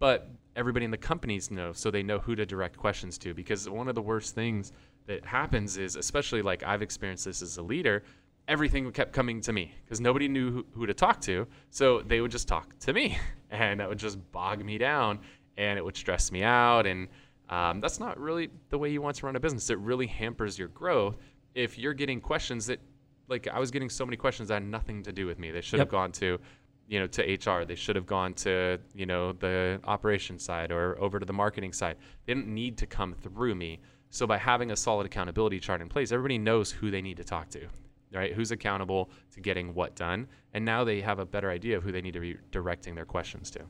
but 0.01 0.29
everybody 0.57 0.85
in 0.85 0.91
the 0.91 0.97
companies 0.97 1.53
know 1.53 1.73
so 1.73 1.89
they 1.89 2.03
know 2.03 2.19
who 2.19 2.35
to 2.35 2.45
direct 2.45 2.77
questions 2.77 3.17
to. 3.19 3.33
Because 3.33 3.71
one 3.71 3.87
of 3.87 3.95
the 3.95 4.03
worst 4.03 4.35
things 4.35 4.73
that 5.07 5.25
happens 5.25 5.77
is, 5.77 5.95
especially 5.95 6.43
like 6.43 6.65
I've 6.65 6.83
experienced 6.83 7.27
this 7.27 7.43
as 7.43 7.59
a 7.59 7.63
leader, 7.63 8.03
everything 8.49 8.91
kept 8.91 9.13
coming 9.13 9.41
to 9.43 9.53
me 9.53 9.73
because 9.85 10.01
nobody 10.01 10.27
knew 10.27 10.51
who, 10.51 10.67
who 10.75 10.87
to 10.87 10.95
talk 10.95 11.21
to. 11.21 11.47
So 11.71 12.01
they 12.01 12.21
would 12.21 12.33
just 12.33 12.49
talk 12.49 12.77
to 12.81 12.93
me, 12.93 13.19
and 13.51 13.79
that 13.79 13.89
would 13.89 13.99
just 13.99 14.19
bog 14.33 14.65
me 14.65 14.79
down, 14.79 15.21
and 15.57 15.79
it 15.79 15.85
would 15.85 15.97
stress 15.97 16.31
me 16.33 16.43
out. 16.43 16.87
And 16.87 17.09
um, 17.49 17.81
that's 17.81 18.01
not 18.01 18.19
really 18.19 18.51
the 18.71 18.79
way 18.79 18.91
you 18.91 19.01
want 19.01 19.17
to 19.17 19.27
run 19.27 19.37
a 19.37 19.41
business. 19.41 19.71
It 19.71 19.79
really 19.79 20.07
hampers 20.07 20.59
your 20.59 20.69
growth 20.69 21.17
if 21.55 21.79
you're 21.79 21.95
getting 21.95 22.21
questions 22.21 22.67
that, 22.67 22.81
like, 23.29 23.49
I 23.49 23.59
was 23.59 23.71
getting 23.71 23.89
so 23.89 24.05
many 24.05 24.17
questions 24.17 24.49
that 24.49 24.55
had 24.55 24.65
nothing 24.65 25.03
to 25.05 25.13
do 25.13 25.27
with 25.27 25.39
me. 25.39 25.51
They 25.51 25.63
should 25.63 25.79
have 25.81 25.89
gone 25.89 26.13
to, 26.13 26.39
you 26.87 27.01
know, 27.01 27.07
to 27.07 27.23
HR. 27.23 27.65
They 27.65 27.75
should 27.75 27.97
have 27.97 28.07
gone 28.07 28.35
to, 28.35 28.79
you 28.95 29.07
know, 29.07 29.33
the 29.33 29.81
operations 29.85 30.45
side 30.45 30.71
or 30.71 31.01
over 31.01 31.19
to 31.19 31.27
the 31.27 31.33
marketing 31.33 31.73
side. 31.73 31.97
They 32.27 32.35
didn't 32.35 32.53
need 32.53 32.77
to 32.79 32.87
come 32.87 33.15
through 33.15 33.55
me. 33.55 33.81
So 34.11 34.27
by 34.27 34.39
having 34.39 34.71
a 34.71 34.77
solid 34.77 35.07
accountability 35.07 35.59
chart 35.59 35.81
in 35.81 35.89
place, 35.89 36.13
everybody 36.13 36.39
knows 36.39 36.71
who 36.71 36.91
they 36.91 37.03
need 37.03 37.17
to 37.17 37.25
talk 37.25 37.49
to, 37.51 37.67
right? 38.13 38.33
Who's 38.33 38.51
accountable 38.51 39.11
to 39.33 39.41
getting 39.41 39.75
what 39.75 39.97
done, 39.97 40.29
and 40.55 40.65
now 40.65 40.85
they 40.85 41.01
have 41.01 41.19
a 41.19 41.27
better 41.27 41.51
idea 41.51 41.77
of 41.77 41.83
who 41.83 41.91
they 41.91 42.01
need 42.01 42.15
to 42.15 42.21
be 42.21 42.37
directing 42.53 42.95
their 42.95 43.05
questions 43.05 43.51
to. 43.53 43.61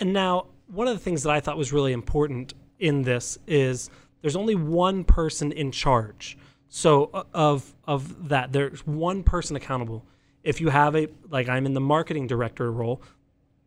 And 0.00 0.12
now, 0.12 0.46
one 0.66 0.88
of 0.88 0.94
the 0.94 1.04
things 1.04 1.22
that 1.24 1.30
I 1.30 1.40
thought 1.40 1.56
was 1.56 1.72
really 1.72 1.92
important 1.92 2.54
in 2.78 3.02
this 3.02 3.38
is 3.46 3.90
there's 4.22 4.36
only 4.36 4.54
one 4.54 5.04
person 5.04 5.52
in 5.52 5.70
charge. 5.70 6.36
So 6.68 7.10
uh, 7.12 7.24
of 7.34 7.74
of 7.84 8.28
that, 8.28 8.52
there's 8.52 8.86
one 8.86 9.22
person 9.22 9.56
accountable. 9.56 10.06
If 10.42 10.60
you 10.60 10.70
have 10.70 10.96
a 10.96 11.08
like 11.28 11.48
I'm 11.48 11.66
in 11.66 11.74
the 11.74 11.80
marketing 11.80 12.26
director 12.26 12.72
role, 12.72 13.02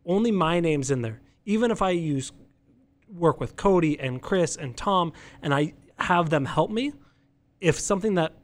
only 0.04 0.30
my 0.30 0.60
name's 0.60 0.90
in 0.90 1.02
there. 1.02 1.20
Even 1.44 1.70
if 1.70 1.82
I 1.82 1.90
use 1.90 2.32
work 3.08 3.40
with 3.40 3.56
Cody 3.56 4.00
and 4.00 4.20
Chris 4.20 4.56
and 4.56 4.76
Tom 4.76 5.12
and 5.42 5.54
I 5.54 5.74
have 5.98 6.30
them 6.30 6.46
help 6.46 6.70
me, 6.70 6.92
if 7.60 7.78
something 7.78 8.14
that 8.14 8.34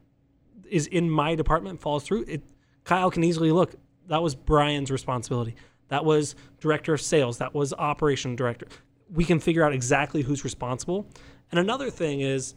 is 0.69 0.87
in 0.87 1.09
my 1.09 1.35
department 1.35 1.81
falls 1.81 2.03
through, 2.03 2.25
it 2.27 2.43
Kyle 2.83 3.11
can 3.11 3.23
easily 3.23 3.51
look. 3.51 3.75
That 4.07 4.21
was 4.21 4.35
Bryan's 4.35 4.91
responsibility. 4.91 5.55
That 5.91 6.05
was 6.05 6.35
director 6.61 6.93
of 6.93 7.01
sales. 7.01 7.37
That 7.39 7.53
was 7.53 7.73
operation 7.73 8.37
director. 8.37 8.65
We 9.13 9.25
can 9.25 9.41
figure 9.41 9.61
out 9.65 9.73
exactly 9.73 10.21
who's 10.21 10.45
responsible. 10.45 11.05
And 11.51 11.59
another 11.59 11.89
thing 11.89 12.21
is, 12.21 12.55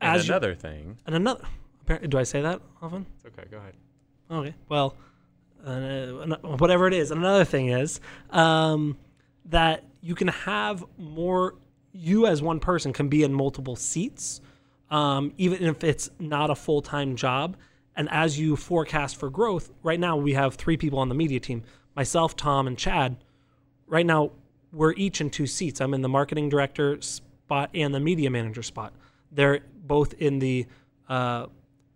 And 0.00 0.16
as 0.16 0.28
you- 0.28 0.32
another 0.32 0.54
thing, 0.54 0.96
and 1.06 1.16
another. 1.16 1.44
Do 2.08 2.18
I 2.18 2.22
say 2.22 2.40
that 2.40 2.60
often? 2.80 3.04
it's 3.16 3.26
okay, 3.26 3.48
go 3.50 3.56
ahead. 3.58 3.74
Okay. 4.30 4.54
Well, 4.68 4.94
uh, 5.66 6.36
whatever 6.58 6.86
it 6.86 6.94
is. 6.94 7.10
And 7.10 7.18
Another 7.20 7.44
thing 7.44 7.66
is 7.70 8.00
um, 8.30 8.96
that 9.46 9.82
you 10.00 10.14
can 10.14 10.28
have 10.28 10.84
more. 10.98 11.56
You 11.92 12.28
as 12.28 12.40
one 12.40 12.60
person 12.60 12.92
can 12.92 13.08
be 13.08 13.24
in 13.24 13.34
multiple 13.34 13.74
seats, 13.74 14.40
um, 14.88 15.32
even 15.36 15.64
if 15.64 15.82
it's 15.82 16.08
not 16.20 16.48
a 16.50 16.54
full 16.54 16.80
time 16.80 17.16
job. 17.16 17.56
And 17.96 18.08
as 18.12 18.38
you 18.38 18.54
forecast 18.54 19.16
for 19.16 19.28
growth, 19.28 19.72
right 19.82 19.98
now 19.98 20.16
we 20.16 20.34
have 20.34 20.54
three 20.54 20.76
people 20.76 21.00
on 21.00 21.08
the 21.08 21.14
media 21.16 21.40
team: 21.40 21.64
myself, 22.00 22.34
Tom, 22.34 22.66
and 22.66 22.78
Chad. 22.78 23.18
Right 23.86 24.06
now, 24.06 24.30
we're 24.72 24.94
each 24.94 25.20
in 25.20 25.28
two 25.28 25.46
seats. 25.46 25.82
I'm 25.82 25.92
in 25.92 26.00
the 26.00 26.08
marketing 26.08 26.48
director 26.48 26.98
spot 27.02 27.68
and 27.74 27.94
the 27.94 28.00
media 28.00 28.30
manager 28.30 28.62
spot. 28.62 28.94
They're 29.30 29.60
both 29.84 30.14
in 30.14 30.38
the 30.38 30.64
uh, 31.10 31.48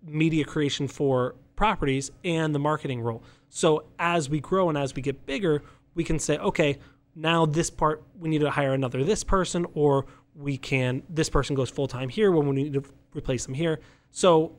media 0.06 0.44
creation 0.44 0.88
for 0.88 1.36
properties 1.56 2.10
and 2.22 2.54
the 2.54 2.58
marketing 2.58 3.00
role. 3.00 3.22
So 3.48 3.84
as 3.98 4.28
we 4.28 4.40
grow 4.40 4.68
and 4.68 4.76
as 4.76 4.94
we 4.94 5.00
get 5.00 5.24
bigger, 5.24 5.62
we 5.94 6.04
can 6.04 6.18
say, 6.18 6.36
okay, 6.36 6.76
now 7.14 7.46
this 7.46 7.70
part 7.70 8.02
we 8.18 8.28
need 8.28 8.42
to 8.42 8.50
hire 8.50 8.74
another 8.74 9.04
this 9.04 9.24
person, 9.24 9.64
or 9.72 10.04
we 10.34 10.58
can 10.58 11.02
this 11.08 11.30
person 11.30 11.56
goes 11.56 11.70
full 11.70 11.88
time 11.88 12.10
here 12.10 12.30
when 12.30 12.46
we 12.46 12.56
need 12.56 12.74
to 12.74 12.84
replace 13.14 13.46
them 13.46 13.54
here. 13.54 13.80
So 14.10 14.52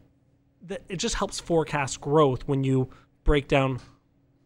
it 0.89 0.95
just 0.95 1.13
helps 1.13 1.39
forecast 1.39 2.01
growth 2.01 2.47
when 2.47 2.63
you 2.63 2.89
break 3.23 3.47
down 3.47 3.79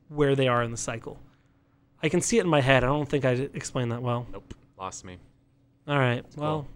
where 0.10 0.36
they 0.36 0.48
are 0.48 0.62
in 0.64 0.72
the 0.72 0.78
cycle. 0.78 1.20
I 2.04 2.10
can 2.10 2.22
see 2.22 2.38
it 2.38 2.42
in 2.42 2.50
my 2.50 2.62
head. 2.62 2.84
I 2.84 2.88
don't 2.88 3.08
think 3.08 3.26
I 3.26 3.32
explained 3.32 3.92
that 3.92 4.02
well. 4.02 4.26
Nope, 4.32 4.54
lost 4.78 5.06
me. 5.06 5.18
All 5.88 5.98
right. 5.98 6.24
Well, 6.36 6.68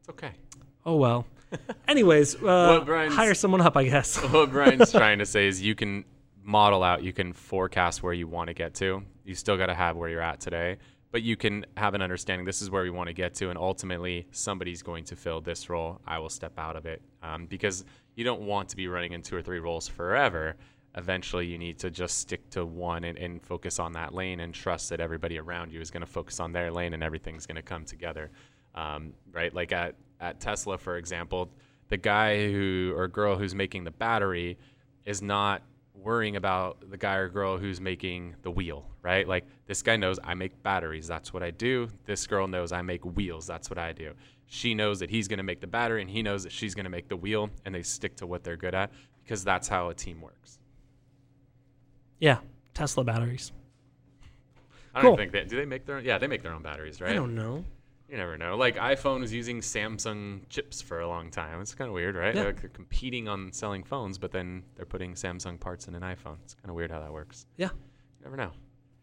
It's 0.00 0.08
okay. 0.10 0.30
oh 0.84 0.96
well. 0.96 1.26
Anyways, 1.88 2.42
uh, 2.42 2.84
hire 3.10 3.34
someone 3.34 3.60
up, 3.60 3.76
I 3.76 3.84
guess. 3.84 4.16
what 4.32 4.50
Bryan's 4.50 4.90
trying 4.92 5.20
to 5.20 5.26
say 5.26 5.46
is 5.46 5.62
you 5.62 5.74
can 5.74 6.04
model 6.42 6.82
out, 6.82 7.02
you 7.02 7.12
can 7.12 7.32
forecast 7.32 8.02
where 8.02 8.12
you 8.12 8.26
want 8.26 8.48
to 8.48 8.54
get 8.54 8.74
to. 8.74 9.02
You 9.24 9.34
still 9.34 9.56
got 9.56 9.66
to 9.66 9.74
have 9.74 9.96
where 9.96 10.08
you're 10.08 10.20
at 10.20 10.40
today, 10.40 10.78
but 11.12 11.22
you 11.22 11.36
can 11.36 11.64
have 11.76 11.94
an 11.94 12.02
understanding 12.02 12.44
this 12.44 12.62
is 12.62 12.70
where 12.70 12.82
we 12.82 12.90
want 12.90 13.08
to 13.08 13.12
get 13.12 13.34
to, 13.36 13.48
and 13.50 13.58
ultimately 13.58 14.26
somebody's 14.32 14.82
going 14.82 15.04
to 15.04 15.16
fill 15.16 15.40
this 15.40 15.70
role. 15.70 16.00
I 16.06 16.18
will 16.18 16.28
step 16.28 16.58
out 16.58 16.76
of 16.76 16.84
it 16.84 17.00
um, 17.22 17.46
because 17.46 17.84
you 18.16 18.24
don't 18.24 18.42
want 18.42 18.68
to 18.70 18.76
be 18.76 18.88
running 18.88 19.12
in 19.12 19.22
two 19.22 19.36
or 19.36 19.42
three 19.42 19.60
roles 19.60 19.88
forever. 19.88 20.56
Eventually, 20.96 21.46
you 21.46 21.58
need 21.58 21.78
to 21.80 21.90
just 21.90 22.18
stick 22.18 22.48
to 22.50 22.64
one 22.64 23.04
and, 23.04 23.18
and 23.18 23.42
focus 23.42 23.78
on 23.78 23.92
that 23.92 24.14
lane 24.14 24.40
and 24.40 24.54
trust 24.54 24.88
that 24.90 25.00
everybody 25.00 25.38
around 25.38 25.72
you 25.72 25.80
is 25.80 25.90
going 25.90 26.00
to 26.00 26.10
focus 26.10 26.40
on 26.40 26.52
their 26.52 26.70
lane 26.70 26.94
and 26.94 27.02
everything's 27.02 27.46
going 27.46 27.56
to 27.56 27.62
come 27.62 27.84
together. 27.84 28.30
Um, 28.74 29.12
right? 29.32 29.52
Like 29.52 29.72
at, 29.72 29.94
at 30.20 30.40
Tesla, 30.40 30.78
for 30.78 30.96
example, 30.96 31.50
the 31.88 31.96
guy 31.96 32.50
who 32.50 32.94
or 32.96 33.08
girl 33.08 33.36
who's 33.36 33.54
making 33.54 33.84
the 33.84 33.90
battery 33.90 34.58
is 35.04 35.22
not 35.22 35.62
worrying 35.94 36.36
about 36.36 36.90
the 36.90 36.96
guy 36.96 37.16
or 37.16 37.28
girl 37.28 37.58
who's 37.58 37.80
making 37.80 38.34
the 38.42 38.50
wheel, 38.50 38.86
right? 39.02 39.26
Like 39.26 39.44
this 39.66 39.82
guy 39.82 39.96
knows 39.96 40.18
I 40.22 40.34
make 40.34 40.62
batteries, 40.62 41.06
that's 41.06 41.32
what 41.32 41.42
I 41.42 41.50
do. 41.50 41.88
This 42.04 42.26
girl 42.26 42.46
knows 42.46 42.72
I 42.72 42.82
make 42.82 43.04
wheels, 43.04 43.46
that's 43.46 43.70
what 43.70 43.78
I 43.78 43.92
do. 43.92 44.12
She 44.46 44.74
knows 44.74 45.00
that 45.00 45.10
he's 45.10 45.26
going 45.26 45.38
to 45.38 45.42
make 45.42 45.60
the 45.60 45.66
battery 45.66 46.00
and 46.00 46.10
he 46.10 46.22
knows 46.22 46.44
that 46.44 46.52
she's 46.52 46.74
going 46.74 46.84
to 46.84 46.90
make 46.90 47.08
the 47.08 47.16
wheel 47.16 47.50
and 47.64 47.74
they 47.74 47.82
stick 47.82 48.16
to 48.16 48.26
what 48.26 48.44
they're 48.44 48.56
good 48.56 48.74
at 48.74 48.92
because 49.22 49.42
that's 49.42 49.68
how 49.68 49.88
a 49.88 49.94
team 49.94 50.20
works. 50.20 50.58
Yeah, 52.18 52.38
Tesla 52.74 53.04
batteries. 53.04 53.52
I 54.94 55.02
don't 55.02 55.10
Cool. 55.10 55.16
think 55.18 55.32
that 55.32 55.48
do 55.48 55.56
they 55.56 55.66
make 55.66 55.84
their 55.84 55.96
own 55.96 56.04
yeah, 56.04 56.16
they 56.18 56.26
make 56.26 56.42
their 56.42 56.52
own 56.52 56.62
batteries, 56.62 57.00
right? 57.00 57.10
I 57.10 57.14
don't 57.14 57.34
know. 57.34 57.64
You 58.08 58.16
never 58.16 58.38
know. 58.38 58.56
Like 58.56 58.76
iPhone 58.76 59.20
was 59.20 59.32
using 59.32 59.60
Samsung 59.60 60.40
chips 60.48 60.80
for 60.80 61.00
a 61.00 61.08
long 61.08 61.30
time. 61.30 61.60
It's 61.60 61.74
kind 61.74 61.88
of 61.88 61.94
weird, 61.94 62.14
right? 62.14 62.34
Yeah. 62.34 62.44
They're 62.44 62.56
c- 62.56 62.68
competing 62.72 63.28
on 63.28 63.52
selling 63.52 63.82
phones, 63.82 64.16
but 64.16 64.30
then 64.30 64.62
they're 64.76 64.86
putting 64.86 65.14
Samsung 65.14 65.58
parts 65.58 65.88
in 65.88 65.94
an 65.94 66.02
iPhone. 66.02 66.36
It's 66.44 66.54
kind 66.54 66.70
of 66.70 66.76
weird 66.76 66.90
how 66.92 67.00
that 67.00 67.12
works. 67.12 67.46
Yeah, 67.56 67.70
You 68.20 68.24
never 68.24 68.36
know. 68.36 68.52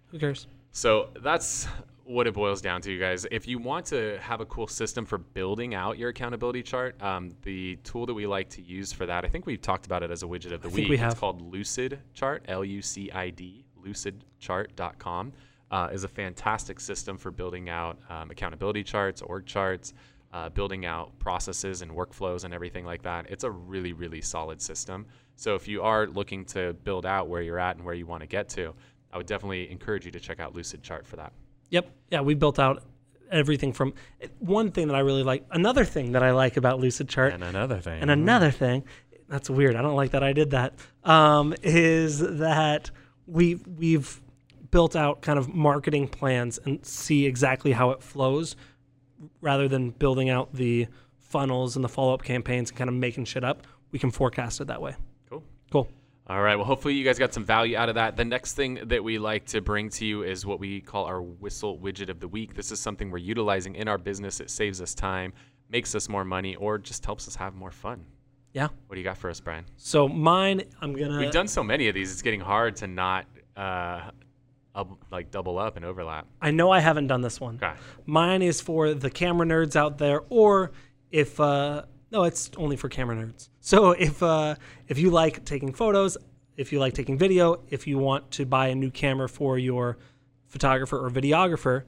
who 0.08 0.18
cares? 0.20 0.48
So 0.74 1.10
that's 1.22 1.68
what 2.04 2.26
it 2.26 2.34
boils 2.34 2.60
down 2.62 2.82
to, 2.82 2.92
you 2.92 3.00
guys. 3.00 3.28
If 3.32 3.48
you 3.48 3.60
want 3.60 3.86
to 3.88 4.18
have 4.20 4.42
a 4.42 4.46
cool 4.46 4.68
system 4.68 5.06
for 5.06 5.20
building 5.20 5.76
out 5.76 6.00
your 6.00 6.10
accountability 6.10 6.64
chart, 6.64 7.02
um, 7.02 7.32
the 7.44 7.78
tool 7.84 8.08
that 8.08 8.14
we 8.14 8.26
like 8.26 8.50
to 8.50 8.62
use 8.62 8.92
for 8.92 9.06
that, 9.06 9.24
I 9.24 9.30
think 9.30 9.46
we've 9.46 9.62
talked 9.62 9.86
about 9.86 10.02
it 10.02 10.10
as 10.10 10.24
a 10.24 10.26
widget 10.26 10.52
of 10.52 10.62
the 10.62 10.70
I 10.70 10.74
week. 10.74 10.90
we 10.90 10.98
It's 10.98 11.14
called 11.14 11.42
Lucid 11.42 12.00
Chart, 12.16 12.44
L 12.48 12.66
U 12.66 12.82
C 12.82 13.12
I 13.12 13.30
D, 13.30 13.64
lucidchart.com. 13.86 15.32
Uh, 15.72 15.90
is 15.92 16.04
a 16.04 16.08
fantastic 16.08 16.80
system 16.80 17.18
for 17.18 17.32
building 17.32 17.70
out 17.70 17.98
um, 18.10 18.30
accountability 18.30 18.84
charts, 18.84 19.22
org 19.22 19.46
charts, 19.46 19.94
uh, 20.34 20.50
building 20.50 20.86
out 20.86 21.18
processes 21.20 21.84
and 21.84 21.92
workflows 21.92 22.44
and 22.44 22.54
everything 22.54 22.86
like 22.86 23.04
that. 23.04 23.28
It's 23.30 23.44
a 23.44 23.52
really, 23.52 23.94
really 23.94 24.22
solid 24.22 24.62
system. 24.62 25.06
So 25.36 25.56
if 25.56 25.68
you 25.68 25.82
are 25.82 26.08
looking 26.08 26.46
to 26.46 26.74
build 26.84 27.06
out 27.06 27.28
where 27.28 27.42
you're 27.42 27.60
at 27.60 27.76
and 27.76 27.86
where 27.86 27.96
you 27.96 28.06
want 28.06 28.22
to 28.22 28.28
get 28.28 28.50
to, 28.50 28.74
I 29.14 29.18
would 29.18 29.28
definitely 29.28 29.70
encourage 29.72 30.06
you 30.06 30.12
to 30.12 30.20
check 30.20 30.40
out 30.40 30.56
Lucid 30.56 30.82
Chart 30.84 31.06
for 31.06 31.16
that. 31.18 31.32
Yep. 31.70 31.88
Yeah, 32.12 32.22
we 32.22 32.34
built 32.34 32.58
out 32.60 32.84
everything 33.32 33.72
from 33.74 33.94
one 34.40 34.72
thing 34.72 34.88
that 34.88 34.96
I 34.96 35.00
really 35.00 35.24
like. 35.24 35.46
Another 35.52 35.86
thing 35.86 36.12
that 36.14 36.24
I 36.24 36.32
like 36.32 36.58
about 36.58 36.80
Lucid 36.80 37.08
Chart, 37.10 37.32
And 37.34 37.44
another 37.44 37.80
thing. 37.80 38.02
and 38.02 38.12
another 38.12 38.52
thing 38.52 38.84
that's 39.30 39.50
weird. 39.50 39.76
I 39.76 39.82
don't 39.82 39.96
like 39.96 40.12
that 40.12 40.24
I 40.24 40.34
did 40.34 40.52
that. 40.52 40.74
Um, 41.04 41.54
is 41.64 42.20
that 42.20 42.92
we 43.28 43.56
we've 43.56 44.20
built 44.72 44.96
out 44.96 45.22
kind 45.22 45.38
of 45.40 45.54
marketing 45.54 46.08
plans 46.08 46.60
and 46.66 46.84
see 46.86 47.26
exactly 47.26 47.72
how 47.72 47.92
it 47.92 48.02
flows, 48.04 48.56
rather 49.42 49.68
than 49.68 49.92
building 49.92 50.30
out 50.30 50.54
the 50.54 50.88
funnels 51.20 51.76
and 51.76 51.84
the 51.86 51.90
follow 51.90 52.14
up 52.14 52.24
campaigns 52.24 52.70
and 52.72 52.78
kind 52.78 52.90
of 52.90 52.96
making 52.96 53.26
shit 53.26 53.44
up. 53.44 53.66
We 53.92 54.00
can 54.00 54.12
forecast 54.12 54.60
it 54.62 54.68
that 54.68 54.82
way. 54.82 54.96
cool. 55.30 55.44
Cool. 55.72 55.88
All 56.28 56.42
right. 56.42 56.56
Well, 56.56 56.66
hopefully 56.66 56.94
you 56.94 57.04
guys 57.04 57.20
got 57.20 57.34
some 57.34 57.44
value 57.44 57.76
out 57.76 57.90
of 57.90 57.96
that. 57.96 58.16
The 58.16 58.24
next 58.24 58.54
thing 58.54 58.80
that 58.86 59.04
we 59.04 59.20
like 59.20 59.46
to 59.48 59.60
bring 59.60 59.90
to 59.90 60.06
you 60.06 60.24
is 60.24 60.46
what 60.46 60.58
we 60.58 60.80
call 60.80 61.04
our 61.06 61.22
Whissel 61.22 61.78
widget 61.78 62.08
of 62.10 62.22
the 62.22 62.30
week. 62.30 62.54
This 62.54 62.72
is 62.72 62.80
something 62.80 63.12
we're 63.12 63.18
utilizing 63.18 63.76
in 63.76 63.90
our 63.90 63.98
business. 63.98 64.40
It 64.40 64.50
saves 64.50 64.82
us 64.82 64.94
time, 64.94 65.34
makes 65.70 65.96
us 65.96 66.08
more 66.08 66.24
money, 66.24 66.56
or 66.56 66.78
just 66.78 67.06
helps 67.06 67.28
us 67.28 67.36
have 67.36 67.56
more 67.56 67.72
fun. 67.72 68.06
Yeah. 68.54 68.70
What 68.88 68.96
do 68.96 69.00
you 69.00 69.04
got 69.04 69.18
for 69.18 69.30
us, 69.30 69.42
Bryan? 69.42 69.66
So 69.76 70.08
mine, 70.08 70.64
I'm 70.80 70.94
gonna. 70.94 71.20
We've 71.20 71.32
done 71.32 71.48
so 71.48 71.64
many 71.64 71.90
of 71.90 71.96
these. 71.96 72.12
It's 72.12 72.22
getting 72.22 72.40
hard 72.40 72.78
to 72.78 72.88
not 72.88 73.26
uh, 73.58 74.12
up, 74.76 74.98
like 75.12 75.30
double 75.30 75.58
up 75.58 75.76
and 75.76 75.84
overlap. 75.84 76.28
I 76.42 76.52
know 76.52 76.72
I 76.72 76.80
haven't 76.80 77.08
done 77.08 77.22
this 77.22 77.42
one. 77.42 77.60
Okay. 77.62 77.74
Mine 78.06 78.42
is 78.42 78.62
for 78.62 78.94
the 78.94 79.10
camera 79.10 79.46
nerds 79.46 79.76
out 79.76 79.98
there, 79.98 80.22
or 80.30 80.72
if 81.12 81.40
uh, 81.40 81.84
no, 82.14 82.24
it's 82.24 82.52
only 82.58 82.76
for 82.76 82.88
camera 82.90 83.16
nerds. 83.16 83.50
So 83.60 83.92
if 83.92 84.22
uh, 84.22 84.56
if 84.88 85.00
you 85.00 85.10
like 85.10 85.44
taking 85.46 85.74
photos, 85.74 86.16
if 86.56 86.72
you 86.72 86.80
like 86.80 86.94
taking 86.94 87.18
video, 87.18 87.62
if 87.72 87.88
you 87.88 87.98
want 87.98 88.30
to 88.32 88.46
buy 88.46 88.68
a 88.68 88.76
new 88.76 88.92
camera 88.92 89.28
for 89.28 89.58
your 89.58 89.98
photographer 90.48 91.04
or 91.04 91.10
videographer, 91.10 91.84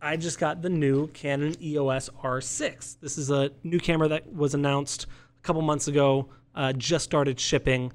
I 0.00 0.16
just 0.16 0.40
got 0.40 0.62
the 0.62 0.68
new 0.68 1.06
Canon 1.08 1.54
EOS 1.62 2.10
R6. 2.24 2.96
This 3.00 3.16
is 3.16 3.30
a 3.30 3.52
new 3.62 3.78
camera 3.78 4.08
that 4.08 4.34
was 4.34 4.52
announced 4.52 5.04
a 5.04 5.46
couple 5.46 5.62
months 5.62 5.86
ago, 5.86 6.28
uh, 6.56 6.72
just 6.72 7.04
started 7.04 7.38
shipping. 7.38 7.92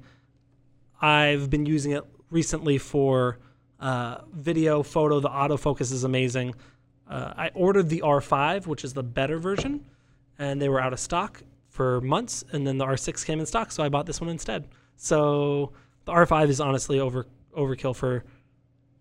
I've 1.02 1.50
been 1.50 1.66
using 1.66 1.92
it 1.92 2.04
recently 2.30 2.78
for 2.78 3.38
uh, 3.78 4.22
video, 4.32 4.82
photo. 4.82 5.20
The 5.20 5.28
autofocus 5.28 5.92
is 5.92 6.04
amazing. 6.04 6.54
Uh, 7.06 7.34
I 7.36 7.50
ordered 7.54 7.90
the 7.90 8.00
R5, 8.00 8.66
which 8.66 8.84
is 8.84 8.94
the 8.94 9.02
better 9.02 9.38
version, 9.38 9.84
and 10.38 10.60
they 10.60 10.68
were 10.68 10.80
out 10.80 10.92
of 10.92 11.00
stock 11.00 11.42
for 11.68 12.00
months. 12.00 12.44
And 12.52 12.66
then 12.66 12.78
the 12.78 12.86
R6 12.86 13.24
came 13.24 13.40
in 13.40 13.46
stock, 13.46 13.70
so 13.72 13.82
I 13.82 13.88
bought 13.88 14.06
this 14.06 14.20
one 14.20 14.30
instead. 14.30 14.68
So 14.96 15.72
the 16.04 16.12
R5 16.12 16.48
is 16.48 16.60
honestly 16.60 17.00
over 17.00 17.26
overkill 17.56 17.94
for 17.96 18.24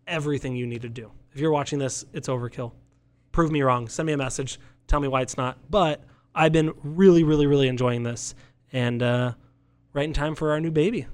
everything 0.08 0.56
you 0.56 0.66
need 0.66 0.82
to 0.82 0.90
do. 0.90 1.12
If 1.34 1.40
you're 1.40 1.52
watching 1.52 1.80
this, 1.80 2.06
it's 2.14 2.28
overkill. 2.28 2.72
Prove 3.32 3.52
me 3.52 3.62
wrong. 3.62 3.88
Send 3.88 4.08
me 4.08 4.14
a 4.14 4.18
message. 4.18 4.60
Tell 4.88 5.00
me 5.00 5.08
why 5.08 5.22
it's 5.22 5.38
not. 5.38 5.58
But 5.70 6.04
I've 6.34 6.52
been 6.52 6.74
really, 6.84 7.24
really, 7.24 7.46
really 7.46 7.68
enjoying 7.68 8.04
this, 8.04 8.34
and 8.72 9.04
uh, 9.04 9.34
right 9.94 10.06
in 10.06 10.14
time 10.14 10.34
for 10.36 10.52
our 10.52 10.60
new 10.60 10.72
baby. 10.72 11.08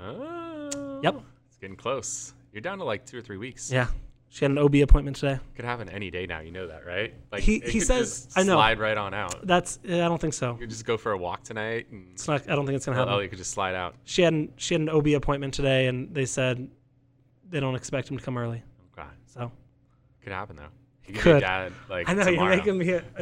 Oh, 0.00 1.00
Yep. 1.02 1.20
It's 1.48 1.56
getting 1.58 1.76
close. 1.76 2.34
You're 2.52 2.60
down 2.62 2.78
to 2.78 2.84
like 2.84 3.04
two 3.06 3.18
or 3.18 3.20
three 3.20 3.36
weeks. 3.36 3.70
Yeah, 3.70 3.88
she 4.28 4.44
had 4.44 4.50
an 4.50 4.58
OB 4.58 4.74
appointment 4.76 5.16
today. 5.16 5.38
Could 5.54 5.64
happen 5.64 5.88
any 5.88 6.10
day 6.10 6.26
now. 6.26 6.40
You 6.40 6.50
know 6.52 6.66
that, 6.66 6.84
right? 6.84 7.14
Like 7.32 7.42
He- 7.42 7.60
he 7.60 7.80
says- 7.80 8.28
I 8.36 8.42
know. 8.42 8.54
slide 8.56 8.78
right 8.78 8.96
on 8.98 9.14
out. 9.14 9.46
That's 9.46 9.78
I 9.84 9.88
don't 9.98 10.20
think 10.20 10.34
so. 10.34 10.52
You 10.54 10.58
could 10.60 10.70
just 10.70 10.84
go 10.84 10.96
for 10.96 11.12
a 11.12 11.18
walk 11.18 11.42
tonight, 11.44 11.86
and 11.90 12.08
It's 12.12 12.26
not. 12.28 12.42
I 12.50 12.54
don't 12.54 12.66
think 12.66 12.76
it's 12.76 12.84
gonna 12.86 12.98
happen. 12.98 13.14
oh, 13.14 13.20
you 13.20 13.28
could 13.28 13.38
just 13.38 13.52
slide 13.52 13.74
out. 13.74 13.94
She 14.04 14.22
had 14.22 14.32
an, 14.32 14.52
she 14.56 14.74
had 14.74 14.80
an 14.82 14.88
OB 14.90 15.08
appointment 15.14 15.54
today, 15.54 15.86
and 15.86 16.14
they 16.14 16.26
said 16.26 16.68
they 17.48 17.60
don't 17.60 17.76
expect 17.76 18.10
him 18.10 18.18
to 18.18 18.22
come 18.24 18.36
early. 18.36 18.62
Okay, 18.98 19.08
So 19.26 19.50
could 20.22 20.32
happen 20.32 20.56
though. 20.56 20.62
You 21.06 21.14
could, 21.14 21.22
Could. 21.22 21.40
dad 21.42 21.72
like 21.88 22.08
I 22.08 22.14
know 22.14 22.24
tomorrow. 22.24 22.56
you're 22.56 22.74
making 22.74 22.78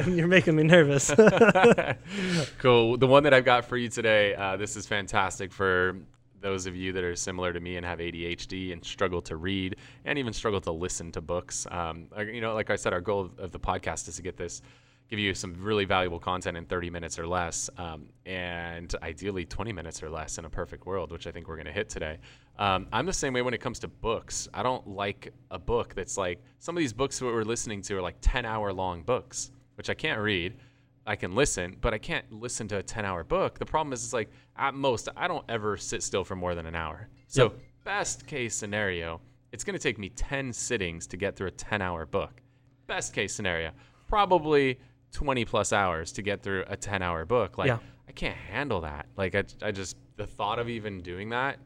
me 0.07 0.15
you're 0.17 0.27
making 0.27 0.55
me 0.55 0.63
nervous. 0.63 1.13
cool. 2.59 2.97
The 2.97 3.07
one 3.07 3.23
that 3.23 3.33
I've 3.33 3.45
got 3.45 3.65
for 3.65 3.77
you 3.77 3.89
today, 3.89 4.33
uh, 4.35 4.57
this 4.57 4.75
is 4.75 4.85
fantastic 4.87 5.51
for 5.51 5.97
those 6.45 6.67
of 6.67 6.75
you 6.75 6.93
that 6.93 7.03
are 7.03 7.15
similar 7.15 7.51
to 7.51 7.59
me 7.59 7.75
and 7.75 7.83
have 7.83 7.97
ADHD 7.97 8.71
and 8.71 8.85
struggle 8.85 9.19
to 9.23 9.35
read 9.35 9.77
and 10.05 10.19
even 10.19 10.31
struggle 10.31 10.61
to 10.61 10.71
listen 10.71 11.11
to 11.13 11.19
books. 11.19 11.65
Um, 11.71 12.05
you 12.19 12.39
know, 12.39 12.53
like 12.53 12.69
I 12.69 12.75
said, 12.75 12.93
our 12.93 13.01
goal 13.01 13.31
of, 13.39 13.51
the 13.51 13.59
podcast 13.59 14.07
is 14.07 14.17
to 14.17 14.21
get 14.21 14.37
this, 14.37 14.61
give 15.09 15.17
you 15.17 15.33
some 15.33 15.55
really 15.59 15.85
valuable 15.85 16.19
content 16.19 16.55
in 16.55 16.65
30 16.65 16.91
minutes 16.91 17.17
or 17.17 17.25
less, 17.25 17.67
um, 17.79 18.05
and 18.27 18.93
ideally 19.01 19.43
20 19.43 19.73
minutes 19.73 20.03
or 20.03 20.09
less 20.11 20.37
in 20.37 20.45
a 20.45 20.49
perfect 20.49 20.85
world, 20.85 21.11
which 21.11 21.25
I 21.25 21.31
think 21.31 21.47
we're 21.47 21.55
going 21.55 21.65
to 21.65 21.71
hit 21.71 21.89
today. 21.89 22.19
Um, 22.59 22.85
I'm 22.93 23.07
the 23.07 23.13
same 23.13 23.33
way 23.33 23.41
when 23.41 23.55
it 23.55 23.59
comes 23.59 23.79
to 23.79 23.87
books. 23.87 24.47
I 24.53 24.61
don't 24.61 24.87
like 24.87 25.33
a 25.49 25.57
book 25.57 25.95
that's 25.95 26.15
like 26.15 26.43
some 26.59 26.77
of 26.77 26.79
these 26.79 26.93
books 26.93 27.17
that 27.17 27.25
we're 27.25 27.43
listening 27.43 27.81
to 27.81 27.97
are 27.97 28.03
like 28.03 28.17
10 28.21 28.45
hour 28.45 28.71
long 28.71 29.01
books, 29.01 29.49
which 29.77 29.89
I 29.89 29.95
can't 29.95 30.21
read. 30.21 30.57
I 31.05 31.15
can 31.15 31.35
listen, 31.35 31.77
but 31.81 31.93
I 31.93 31.97
can't 31.97 32.25
listen 32.31 32.67
to 32.69 32.77
a 32.77 32.83
10 32.83 33.05
hour 33.05 33.23
book. 33.23 33.59
The 33.59 33.65
problem 33.65 33.93
is, 33.93 34.03
it's 34.03 34.13
like 34.13 34.29
at 34.57 34.73
most, 34.73 35.07
I 35.15 35.27
don't 35.27 35.45
ever 35.49 35.77
sit 35.77 36.01
still 36.03 36.23
for 36.23 36.35
more 36.35 36.55
than 36.55 36.65
an 36.65 36.75
hour. 36.75 37.09
So, 37.27 37.43
Yep. 37.43 37.53
best 37.83 38.27
case 38.27 38.55
scenario, 38.55 39.21
it's 39.51 39.63
going 39.63 39.77
to 39.77 39.81
take 39.81 39.99
me 39.99 40.09
10 40.09 40.51
sittings 40.51 41.05
to 41.07 41.17
get 41.17 41.35
through 41.35 41.47
a 41.47 41.51
10 41.51 41.81
hour 41.81 42.05
book. 42.05 42.41
Best 42.87 43.13
case 43.13 43.33
scenario, 43.35 43.71
probably 44.07 44.79
20 45.11 45.45
plus 45.45 45.71
hours 45.73 46.11
to 46.13 46.21
get 46.21 46.41
through 46.43 46.63
a 46.67 46.75
10 46.77 47.01
hour 47.01 47.25
book. 47.25 47.57
Like, 47.57 47.67
Yeah. 47.67 47.77
I 48.07 48.11
can't 48.11 48.37
handle 48.37 48.81
that. 48.81 49.07
Like, 49.17 49.33
I, 49.35 49.43
I 49.61 49.71
just, 49.71 49.97
the 50.15 50.27
thought 50.27 50.59
of 50.59 50.69
even 50.69 51.01
doing 51.01 51.29
that 51.29 51.57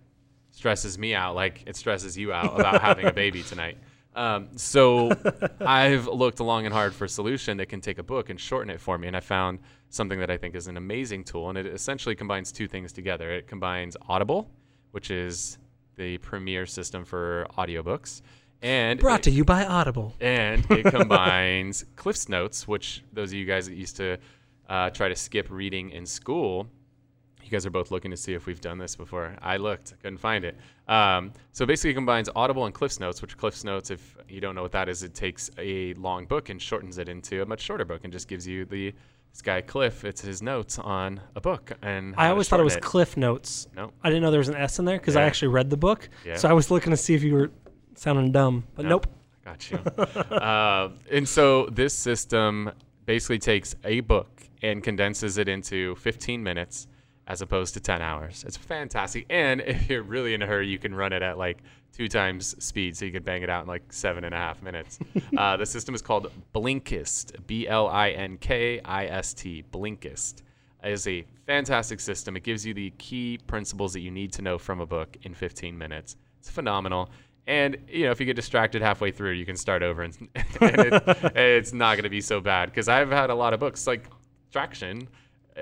stresses 0.52 0.98
me 0.98 1.14
out 1.14 1.36
like 1.36 1.64
it 1.68 1.76
stresses 1.76 2.18
you 2.18 2.34
out 2.34 2.60
about 2.60 2.82
having 2.82 3.06
a 3.06 3.14
baby 3.14 3.44
tonight. 3.44 3.78
Um, 4.20 4.50
so 4.58 5.12
I've 5.62 6.06
looked 6.08 6.40
long 6.42 6.66
and 6.66 6.74
hard 6.74 6.94
for 6.94 7.06
a 7.06 7.10
solution 7.10 7.58
that 7.58 7.68
can 7.68 7.80
take 7.80 8.00
a 8.00 8.04
book 8.04 8.30
and 8.30 8.40
shorten 8.40 8.70
it 8.70 8.82
for 8.82 8.98
me, 8.98 9.08
and 9.08 9.16
I 9.16 9.22
found 9.22 9.60
something 9.90 10.20
that 10.20 10.30
I 10.30 10.38
think 10.38 10.56
is 10.56 10.68
an 10.68 10.76
amazing 10.78 11.24
tool, 11.24 11.50
and 11.50 11.58
it 11.58 11.66
essentially 11.66 12.16
combines 12.16 12.52
two 12.52 12.68
things 12.68 12.92
together. 12.92 13.32
It 13.32 13.48
combines 13.48 13.96
Audible, 14.10 14.50
which 14.92 15.10
is 15.10 15.58
the 15.96 16.18
premier 16.18 16.66
system 16.66 17.06
for 17.06 17.48
audiobooks, 17.58 18.22
and 18.62 19.00
Brought 19.00 19.22
it- 19.22 19.24
to 19.24 19.32
you 19.32 19.46
by 19.46 19.66
Audible. 19.66 20.14
and 20.20 20.70
it 20.70 20.84
combines 20.94 21.86
Cliff's 21.96 22.28
Notes, 22.28 22.68
which 22.68 23.04
those 23.14 23.30
of 23.32 23.36
you 23.36 23.46
guys 23.46 23.68
that 23.68 23.76
used 23.76 23.96
to 23.98 24.18
uh, 24.68 24.90
try 24.90 25.08
to 25.08 25.16
skip 25.16 25.48
reading 25.50 25.92
in 25.92 26.06
school, 26.06 26.68
You 27.42 27.50
guys 27.50 27.66
are 27.66 27.72
both 27.72 27.90
looking 27.90 28.12
to 28.12 28.18
see 28.18 28.34
if 28.34 28.46
we've 28.48 28.62
done 28.62 28.78
this 28.78 28.96
before. 28.98 29.36
I 29.42 29.58
looked, 29.58 29.94
I 29.94 29.96
couldn't 30.02 30.20
find 30.20 30.44
it. 30.46 30.56
Um, 30.90 31.32
so 31.52 31.66
basically, 31.66 31.92
it 31.92 31.94
combines 31.94 32.30
Audible 32.36 32.66
and 32.66 32.74
Cliff's 32.74 33.00
Notes, 33.00 33.22
which 33.22 33.38
Cliff's 33.38 33.64
Notes, 33.64 33.92
if 33.92 34.18
you 34.28 34.42
don't 34.42 34.56
know 34.56 34.64
what 34.64 34.72
that 34.72 34.90
is, 34.90 35.04
it 35.04 35.14
takes 35.14 35.52
a 35.58 35.94
long 35.94 36.26
book 36.26 36.50
and 36.50 36.60
shortens 36.60 36.98
it 36.98 37.08
into 37.08 37.44
a 37.44 37.46
much 37.46 37.62
shorter 37.62 37.86
book 37.86 38.02
and 38.04 38.12
just 38.12 38.28
gives 38.28 38.48
you 38.48 38.66
the 38.66 38.94
this 39.32 39.44
guy 39.44 39.62
Cliff. 39.62 40.04
It's 40.04 40.22
his 40.22 40.42
notes 40.42 40.80
on 40.80 41.22
a 41.36 41.42
book, 41.42 41.72
and 41.84 42.16
I 42.18 42.30
always 42.30 42.50
thought 42.50 42.60
it 42.60 42.64
was 42.64 42.74
shorten 42.74 42.90
Cliff 42.90 43.18
Notes. 43.18 43.68
No. 43.76 43.92
I 44.04 44.10
didn't 44.10 44.24
know 44.24 44.32
there 44.32 44.40
was 44.40 44.50
an 44.50 44.56
S 44.56 44.80
in 44.80 44.86
there 44.86 44.98
because 44.98 45.16
I 45.16 45.22
actually 45.22 45.50
read 45.50 45.70
the 45.70 45.78
book. 45.78 46.10
Yeah. 46.26 46.36
So 46.36 46.50
I 46.50 46.54
was 46.54 46.72
looking 46.72 46.90
to 46.90 46.98
see 46.98 47.14
if 47.14 47.22
you 47.22 47.36
were 47.36 47.52
sounding 47.94 48.32
dumb, 48.32 48.66
but 48.76 48.86
nope. 48.86 49.06
nope. 49.06 49.16
Got 49.46 49.70
you. 49.72 49.78
uh, 50.36 50.90
and 51.12 51.30
so 51.30 51.68
this 51.68 51.94
system 51.94 52.72
basically 53.06 53.40
takes 53.40 53.76
a 53.84 54.00
book 54.02 54.44
and 54.64 54.84
condenses 54.84 55.38
it 55.38 55.48
into 55.48 55.96
15 55.96 56.42
minutes 56.42 56.88
as 57.30 57.44
opposed 57.44 57.76
to 57.76 57.80
10 57.80 58.02
hours. 58.02 58.44
It's 58.46 58.58
fantastic. 58.58 59.28
And 59.30 59.62
if 59.62 59.88
you're 59.88 60.02
really 60.02 60.34
in 60.34 60.42
a 60.42 60.48
hurry, 60.48 60.68
you 60.68 60.80
can 60.80 60.94
run 60.94 61.14
it 61.14 61.22
at 61.22 61.38
like 61.38 61.60
two 61.94 62.08
times 62.08 62.56
speed, 62.64 62.98
so 62.98 63.06
you 63.06 63.12
can 63.12 63.24
bang 63.24 63.44
it 63.44 63.50
out 63.50 63.62
in 63.62 63.68
like 63.68 63.94
seven 63.94 64.24
and 64.24 64.34
a 64.34 64.38
half 64.38 64.62
minutes. 64.64 65.00
uh, 65.38 65.56
the 65.56 65.66
system 65.66 65.94
is 65.94 66.02
called 66.02 66.32
Blinkist, 66.54 67.46
B 67.46 67.68
L 67.68 67.88
I 67.88 68.10
N 68.10 68.38
K 68.38 68.82
I 68.84 69.06
S 69.06 69.34
T, 69.36 69.64
Blinkist. 69.72 70.42
It 70.84 70.92
is 70.92 71.08
a 71.08 71.24
fantastic 71.46 72.00
system. 72.00 72.36
It 72.36 72.44
gives 72.44 72.66
you 72.66 72.74
the 72.74 72.90
key 72.98 73.38
principles 73.46 73.94
that 73.94 74.00
you 74.00 74.12
need 74.12 74.34
to 74.34 74.42
know 74.42 74.58
from 74.58 74.80
a 74.80 74.86
book 74.86 75.16
in 75.22 75.34
15 75.34 75.78
minutes. 75.78 76.16
It's 76.40 76.50
phenomenal. 76.50 77.10
And 77.46 77.78
you 77.88 78.06
know, 78.06 78.12
if 78.12 78.20
you 78.20 78.26
get 78.26 78.38
distracted 78.38 78.82
halfway 78.82 79.12
through, 79.12 79.32
you 79.32 79.46
can 79.46 79.56
start 79.56 79.84
over, 79.84 80.02
and, 80.02 80.18
and 80.62 80.80
it, 80.80 81.04
it's 81.36 81.74
not 81.74 81.96
going 81.96 82.04
to 82.04 82.10
be 82.10 82.22
so 82.22 82.42
bad. 82.42 82.70
Because 82.70 82.88
I've 82.88 83.12
had 83.12 83.30
a 83.30 83.36
lot 83.36 83.54
of 83.54 83.60
books 83.60 83.86
like 83.86 84.10
Traction. 84.52 85.08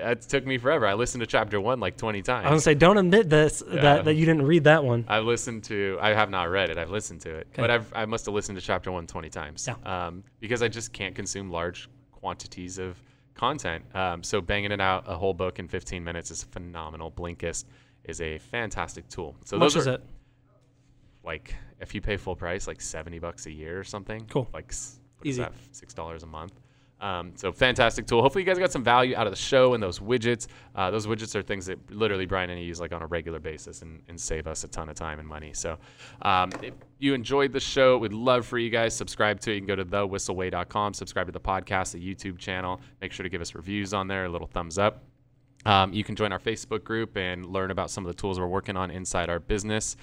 It 0.00 0.22
took 0.22 0.46
me 0.46 0.58
forever. 0.58 0.86
I 0.86 0.94
listened 0.94 1.20
to 1.20 1.26
chapter 1.26 1.60
one 1.60 1.80
like 1.80 1.96
20 1.96 2.22
times. 2.22 2.46
I 2.46 2.50
was 2.50 2.50
gonna 2.50 2.60
say, 2.60 2.74
don't 2.74 2.98
admit 2.98 3.28
this 3.28 3.62
Yeah. 3.66 3.80
that, 3.82 4.04
that 4.06 4.14
you 4.14 4.24
didn't 4.26 4.46
read 4.46 4.64
that 4.64 4.84
one. 4.84 5.04
I've 5.08 5.24
listened 5.24 5.64
to. 5.64 5.98
I 6.00 6.10
have 6.14 6.30
not 6.30 6.44
read 6.44 6.70
it. 6.70 6.78
I've 6.78 6.90
listened 6.90 7.20
to 7.22 7.34
it, 7.34 7.48
but 7.54 7.70
I've 7.70 7.92
I 7.94 8.04
must 8.06 8.26
have 8.26 8.34
listened 8.34 8.58
to 8.58 8.64
chapter 8.64 8.90
one 8.92 9.06
20 9.06 9.28
times. 9.30 9.68
Yeah. 9.68 10.06
Um, 10.06 10.24
because 10.40 10.62
I 10.62 10.68
just 10.68 10.92
can't 10.92 11.14
consume 11.14 11.50
large 11.50 11.88
quantities 12.12 12.78
of 12.78 13.02
content. 13.34 13.84
Um, 13.94 14.22
so 14.22 14.40
banging 14.40 14.72
it 14.72 14.80
out 14.80 15.04
a 15.06 15.16
whole 15.16 15.34
book 15.34 15.58
in 15.58 15.68
15 15.68 16.02
minutes 16.02 16.30
is 16.30 16.42
phenomenal. 16.44 17.10
Blinkist 17.12 17.64
is 18.04 18.20
a 18.20 18.38
fantastic 18.38 19.08
tool. 19.08 19.36
So 19.44 19.56
How 19.56 19.64
much 19.64 19.74
those 19.74 19.82
is 19.82 19.88
are 19.88 19.94
it? 19.94 20.02
like 21.24 21.54
if 21.80 21.94
you 21.94 22.00
pay 22.00 22.16
full 22.16 22.34
price, 22.36 22.66
like 22.66 22.80
70 22.80 23.18
bucks 23.18 23.46
a 23.46 23.52
year 23.52 23.78
or 23.78 23.84
something. 23.84 24.26
Cool. 24.28 24.48
Like 24.52 24.70
is 24.70 24.98
Easy. 25.24 25.42
that? 25.42 25.52
Six 25.72 25.94
dollars 25.94 26.22
a 26.22 26.26
month. 26.26 26.52
Um, 27.00 27.32
so 27.36 27.52
fantastic 27.52 28.06
tool. 28.06 28.22
Hopefully 28.22 28.42
you 28.42 28.46
guys 28.46 28.58
got 28.58 28.72
some 28.72 28.82
value 28.82 29.14
out 29.16 29.26
of 29.26 29.32
the 29.32 29.38
show 29.38 29.74
and 29.74 29.82
those 29.82 30.00
widgets. 30.00 30.48
Uh, 30.74 30.90
those 30.90 31.06
widgets 31.06 31.34
are 31.36 31.42
things 31.42 31.66
that 31.66 31.78
literally 31.90 32.26
Bryan 32.26 32.50
and 32.50 32.58
I 32.58 32.62
use 32.62 32.80
like 32.80 32.92
on 32.92 33.02
a 33.02 33.06
regular 33.06 33.38
basis 33.38 33.82
and, 33.82 34.02
and 34.08 34.20
save 34.20 34.46
us 34.46 34.64
a 34.64 34.68
ton 34.68 34.88
of 34.88 34.96
time 34.96 35.20
and 35.20 35.28
money. 35.28 35.52
So 35.54 35.78
um, 36.22 36.50
if 36.62 36.74
you 36.98 37.14
enjoyed 37.14 37.52
the 37.52 37.60
show, 37.60 37.98
we'd 37.98 38.12
love 38.12 38.46
for 38.46 38.58
you 38.58 38.70
guys 38.70 38.96
subscribe 38.96 39.38
to 39.40 39.52
it. 39.52 39.54
You 39.54 39.60
can 39.60 39.68
go 39.68 39.76
to 39.76 39.84
thewhisselway.com, 39.84 40.94
subscribe 40.94 41.26
to 41.26 41.32
the 41.32 41.40
podcast, 41.40 41.92
the 41.92 42.14
YouTube 42.14 42.38
channel. 42.38 42.80
Make 43.00 43.12
sure 43.12 43.22
to 43.22 43.30
give 43.30 43.40
us 43.40 43.54
reviews 43.54 43.94
on 43.94 44.08
there, 44.08 44.24
a 44.24 44.28
little 44.28 44.48
thumbs 44.48 44.76
up. 44.76 45.04
Um, 45.66 45.92
you 45.92 46.04
can 46.04 46.16
join 46.16 46.32
our 46.32 46.38
Facebook 46.38 46.84
group 46.84 47.16
and 47.16 47.46
learn 47.46 47.70
about 47.70 47.90
some 47.90 48.04
of 48.04 48.14
the 48.14 48.20
tools 48.20 48.38
we're 48.38 48.46
working 48.46 48.76
on 48.76 48.90
inside 48.90 49.28
our 49.28 49.40
business. 49.40 49.96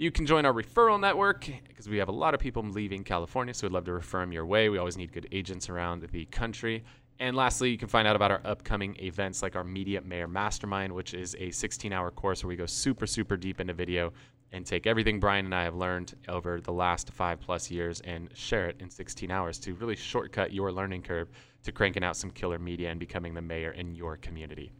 You 0.00 0.10
can 0.10 0.24
join 0.24 0.46
our 0.46 0.54
referral 0.54 0.98
network 0.98 1.46
because 1.68 1.86
we 1.86 1.98
have 1.98 2.08
a 2.08 2.12
lot 2.12 2.32
of 2.32 2.40
people 2.40 2.62
leaving 2.62 3.04
California, 3.04 3.52
so 3.52 3.66
we'd 3.66 3.74
love 3.74 3.84
to 3.84 3.92
refer 3.92 4.20
them 4.20 4.32
your 4.32 4.46
way. 4.46 4.70
We 4.70 4.78
always 4.78 4.96
need 4.96 5.12
good 5.12 5.28
agents 5.30 5.68
around 5.68 6.08
the 6.10 6.24
country. 6.24 6.84
And 7.18 7.36
lastly, 7.36 7.68
you 7.68 7.76
can 7.76 7.86
find 7.86 8.08
out 8.08 8.16
about 8.16 8.30
our 8.30 8.40
upcoming 8.46 8.96
events 8.98 9.42
like 9.42 9.56
our 9.56 9.62
Media 9.62 10.00
Mayor 10.00 10.26
Mastermind, 10.26 10.90
which 10.90 11.12
is 11.12 11.36
a 11.38 11.50
16 11.50 11.92
hour 11.92 12.10
course 12.10 12.42
where 12.42 12.48
we 12.48 12.56
go 12.56 12.64
super, 12.64 13.06
super 13.06 13.36
deep 13.36 13.60
into 13.60 13.74
video 13.74 14.10
and 14.52 14.64
take 14.64 14.86
everything 14.86 15.20
Bryan 15.20 15.44
and 15.44 15.54
I 15.54 15.64
have 15.64 15.74
learned 15.74 16.14
over 16.30 16.62
the 16.62 16.72
last 16.72 17.12
five 17.12 17.38
plus 17.38 17.70
years 17.70 18.00
and 18.00 18.30
share 18.34 18.70
it 18.70 18.76
in 18.80 18.88
16 18.88 19.30
hours 19.30 19.58
to 19.58 19.74
really 19.74 19.96
shortcut 19.96 20.50
your 20.50 20.72
learning 20.72 21.02
curve 21.02 21.28
to 21.64 21.72
cranking 21.72 22.04
out 22.04 22.16
some 22.16 22.30
killer 22.30 22.58
media 22.58 22.88
and 22.88 22.98
becoming 22.98 23.34
the 23.34 23.42
mayor 23.42 23.72
in 23.72 23.94
your 23.94 24.16
community. 24.16 24.72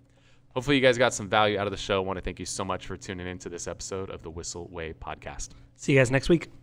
Hopefully, 0.55 0.77
you 0.77 0.83
guys 0.83 0.99
got 0.99 1.15
some 1.15 1.29
value 1.29 1.59
out 1.59 1.67
of 1.67 1.71
the 1.71 1.77
show. 1.77 2.03
I 2.03 2.05
want 2.05 2.17
to 2.19 2.23
thank 2.23 2.41
you 2.41 2.47
so 2.47 2.65
much 2.65 2.87
for 2.87 2.97
tuning 2.97 3.27
into 3.27 3.49
this 3.49 3.69
episode 3.69 4.11
of 4.11 4.23
the 4.23 4.31
Whissel 4.31 4.69
Way 4.69 4.93
podcast. 4.93 5.51
See 5.77 5.93
you 5.93 5.99
guys 5.99 6.11
next 6.11 6.29
week. 6.29 6.60